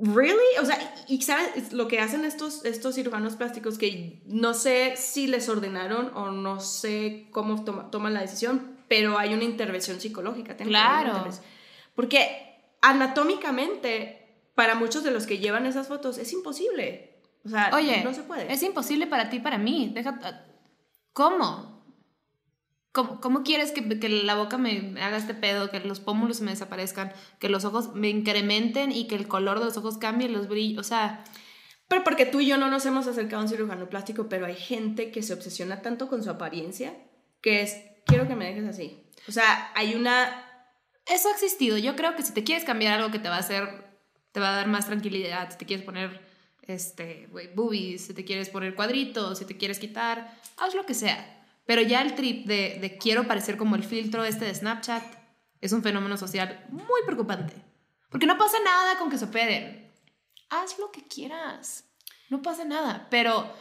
[0.03, 0.39] ¿Really?
[0.61, 0.79] O sea,
[1.09, 6.11] y sabes lo que hacen estos, estos cirujanos plásticos que no sé si les ordenaron
[6.17, 10.57] o no sé cómo toma- toman la decisión, pero hay una intervención psicológica.
[10.57, 11.29] Claro.
[11.95, 17.19] Porque anatómicamente, para muchos de los que llevan esas fotos, es imposible.
[17.45, 18.53] O sea, Oye, no se puede.
[18.53, 19.91] es imposible para ti y para mí.
[19.95, 20.19] Deja,
[21.13, 21.70] ¿Cómo?
[22.93, 26.51] ¿Cómo, cómo quieres que, que la boca me haga este pedo, que los pómulos me
[26.51, 30.49] desaparezcan, que los ojos me incrementen y que el color de los ojos cambie, los
[30.49, 30.81] brillos?
[30.81, 31.25] O sea,
[31.89, 34.55] Pero porque tú y yo no nos hemos acercado a un cirujano plástico, pero hay
[34.55, 36.95] gente que se obsesiona tanto con su apariencia
[37.41, 37.77] que es,
[38.07, 39.03] quiero que me dejes así.
[39.29, 40.45] O sea, hay una...
[41.07, 41.79] eso ha existido.
[41.79, 43.91] Yo creo que si te quieres cambiar algo que te va a hacer,
[44.33, 46.21] te va a dar más tranquilidad, si te quieres poner,
[46.63, 50.95] este, güey, boobies, si te quieres poner cuadritos, si te quieres quitar, haz lo que
[50.95, 51.40] sea.
[51.71, 55.05] Pero ya el trip de, de quiero parecer como el filtro este de Snapchat
[55.61, 57.55] es un fenómeno social muy preocupante.
[58.09, 59.89] Porque no pasa nada con que se operen.
[60.49, 61.85] Haz lo que quieras.
[62.29, 63.07] No pasa nada.
[63.09, 63.55] Pero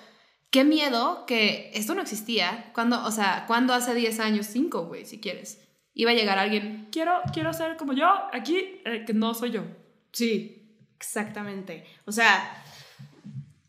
[0.50, 2.72] qué miedo que esto no existía.
[2.74, 5.62] Cuando, o sea, cuando hace 10 años, 5, güey, si quieres,
[5.94, 9.66] iba a llegar alguien, quiero, quiero ser como yo, aquí, eh, que no soy yo.
[10.14, 11.86] Sí, exactamente.
[12.06, 12.60] O sea,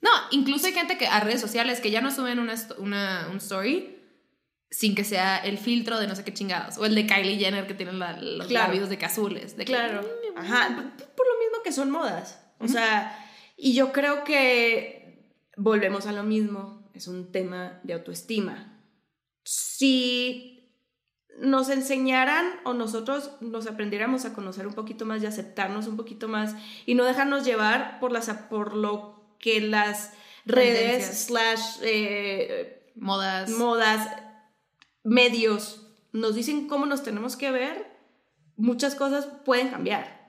[0.01, 3.37] No, incluso hay gente que a redes sociales que ya no suben una, una un
[3.37, 4.00] story
[4.71, 6.79] sin que sea el filtro de no sé qué chingados.
[6.79, 8.69] O el de Kylie Jenner que tiene la- los Claro.
[8.69, 9.57] labios de que azules.
[9.57, 10.03] De claro.
[10.03, 10.69] "Mm, Ajá,
[11.17, 12.41] por lo mismo que son modas.
[12.61, 16.89] O sea, y yo creo que volvemos a lo mismo.
[16.95, 18.81] Es un tema de autoestima.
[19.45, 20.57] Si
[21.39, 26.29] nos enseñaran o nosotros nos aprendiéramos a conocer un poquito más y aceptarnos un poquito
[26.29, 26.55] más
[26.87, 30.13] y no dejarnos llevar por, las, por lo que las
[30.45, 33.51] redes slash eh, Modas.
[33.51, 34.07] modas,
[35.05, 37.87] medios nos dicen cómo nos tenemos que ver,
[38.57, 40.21] muchas cosas pueden cambiar.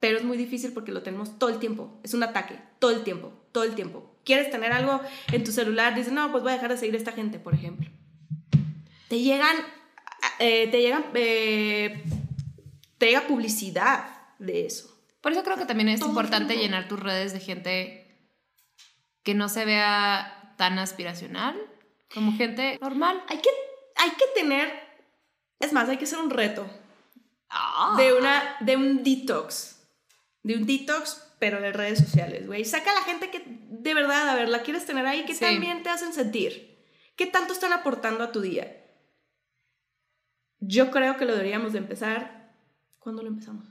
[0.00, 2.00] Pero es muy difícil porque lo tenemos todo el tiempo.
[2.04, 4.16] Es un ataque, todo el tiempo, todo el tiempo.
[4.24, 5.00] Quieres tener algo
[5.32, 7.54] en tu celular, dices, no, pues voy a dejar de seguir a esta gente, por
[7.54, 7.90] ejemplo.
[9.08, 9.56] Te llegan,
[10.38, 12.04] eh, te llegan, eh,
[12.98, 14.06] te llega publicidad
[14.38, 14.94] de eso.
[15.20, 18.08] Por eso creo que también es Todo importante llenar tus redes de gente
[19.24, 21.56] que no se vea tan aspiracional,
[22.14, 23.22] como gente normal.
[23.28, 23.50] Hay que,
[23.98, 24.72] hay que tener,
[25.60, 26.66] es más, hay que hacer un reto.
[27.50, 27.94] Ah.
[27.96, 29.80] de una de un detox
[30.42, 34.28] de un detox pero de redes sociales güey saca a la gente que de verdad
[34.28, 35.40] a ver la quieres tener ahí que Sí.
[35.40, 36.84] también te hacen sentir
[37.16, 38.84] qué tanto están aportando a tu día
[40.60, 42.52] yo creo que lo deberíamos de empezar
[42.98, 43.64] ¿cuándo lo empezamos?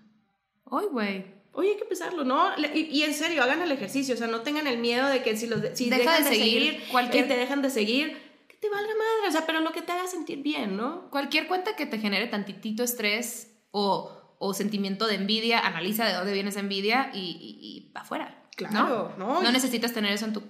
[0.71, 1.25] Ay, güey.
[1.51, 2.51] Oye, hay que empezarlo, ¿no?
[2.73, 5.35] Y, y en serio, hagan el ejercicio, o sea, no tengan el miedo de que
[5.37, 7.69] si los de- si Deja dejan de de seguir seguir, cualquier- y te dejan de
[7.69, 8.26] seguir,
[8.59, 11.09] te valga madre, o sea, pero lo que te haga sentir bien, ¿no?
[11.09, 16.33] Cualquier cuenta que te genere tantitito estrés o, o sentimiento de envidia, analiza de dónde
[16.33, 18.43] viene esa envidia y, y, para afuera.
[18.55, 19.41] Claro, ¿no?
[19.41, 19.51] ¿no?
[19.51, 20.43] necesitas tener eso en tu...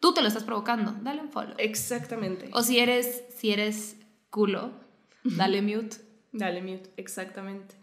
[0.00, 1.54] Tú te lo estás provocando, dale un follow.
[1.58, 2.50] Exactamente.
[2.52, 3.96] O si eres, si eres
[4.28, 4.72] culo,
[5.22, 5.96] dale mute.
[6.32, 7.76] Dale mute, exactamente.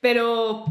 [0.00, 0.64] Pero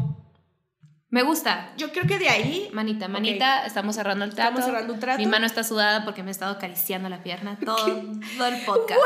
[1.10, 1.72] Me gusta.
[1.76, 2.70] yo creo que de ahí...
[2.72, 4.50] Manita, manita, estamos cerrando el trato.
[4.50, 5.18] Estamos cerrando un trato.
[5.18, 8.02] Mi mano está sudada porque me he estado acariciando la pierna todo,
[8.36, 9.00] todo el podcast.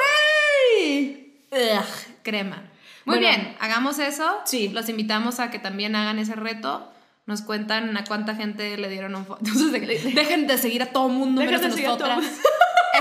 [0.78, 1.32] ¡Güey!
[1.50, 1.84] Ugh,
[2.22, 2.62] crema.
[3.07, 3.20] Muy Bueno.
[3.20, 4.38] bien, hagamos eso.
[4.44, 4.68] Sí.
[4.68, 6.90] Los invitamos a que también hagan ese reto.
[7.26, 11.09] Nos cuentan a cuánta gente le dieron un Entonces, de- dejen de seguir a todo
[11.09, 12.24] mundo Dejen menos a de a nosotras.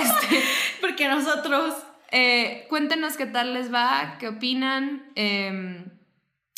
[0.02, 0.42] Este,
[0.82, 1.76] Porque nosotros...
[2.12, 5.04] eh, cuéntenos qué tal les va, qué opinan.
[5.16, 5.86] Eh,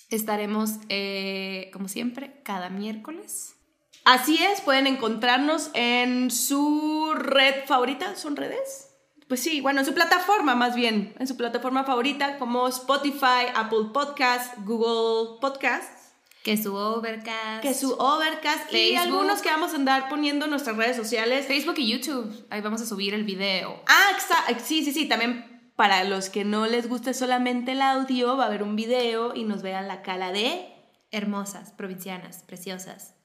[0.10, 3.56] estaremos, eh, como siempre, cada miércoles.
[4.04, 8.16] Así es, pueden encontrarnos en su red favorita.
[8.16, 8.92] ¿Son redes?
[9.28, 13.88] Pues sí, bueno, en su plataforma más bien, en su plataforma favorita como Spotify, Apple
[13.92, 17.64] Podcasts, Google Podcasts, Que su Overcast.
[17.64, 21.48] que su Overcast y algunos que vamos a andar poniendo en nuestras redes sociales.
[21.48, 22.46] Facebook y YouTube.
[22.52, 23.82] Ahí vamos a subir el video.
[23.88, 24.16] Ah,
[24.64, 28.48] sí, sí, sí, también para los que no les guste solamente el audio, va a
[28.48, 30.72] haber un video y nos vean la cara de
[31.12, 33.16] Hermosas, provincianas, preciosas,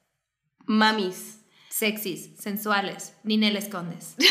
[0.65, 1.39] mamis.
[1.69, 3.15] sexys, sensuales.
[3.23, 4.15] Ni le escondes.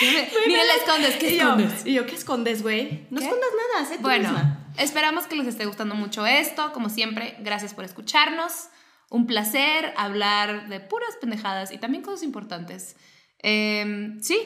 [0.00, 1.84] Ni le escondes, ¿qué escondes?
[1.84, 3.06] y yo, ¿qué escondes, güey?
[3.10, 4.66] No escondas nada, sé tú Bueno, misma.
[4.78, 6.72] esperamos que les esté gustando mucho esto.
[6.72, 8.68] Como siempre, gracias por escucharnos.
[9.10, 12.96] Un placer hablar de puras pendejadas y también cosas importantes.
[13.38, 14.38] Em, sí,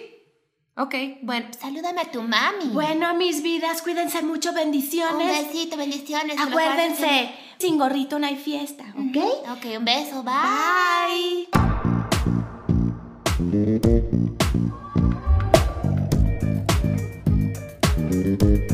[0.76, 1.46] Ok, bueno.
[1.56, 2.70] Salúdame a tu mami.
[2.72, 5.14] Bueno, mis vidas, cuídense mucho, bendiciones.
[5.14, 6.36] Un besito, bendiciones.
[6.40, 9.16] Acuérdense, sin gorrito no hay fiesta, ¿ok?
[9.52, 11.46] Ok, un beso, bye.
[18.58, 18.73] Bye.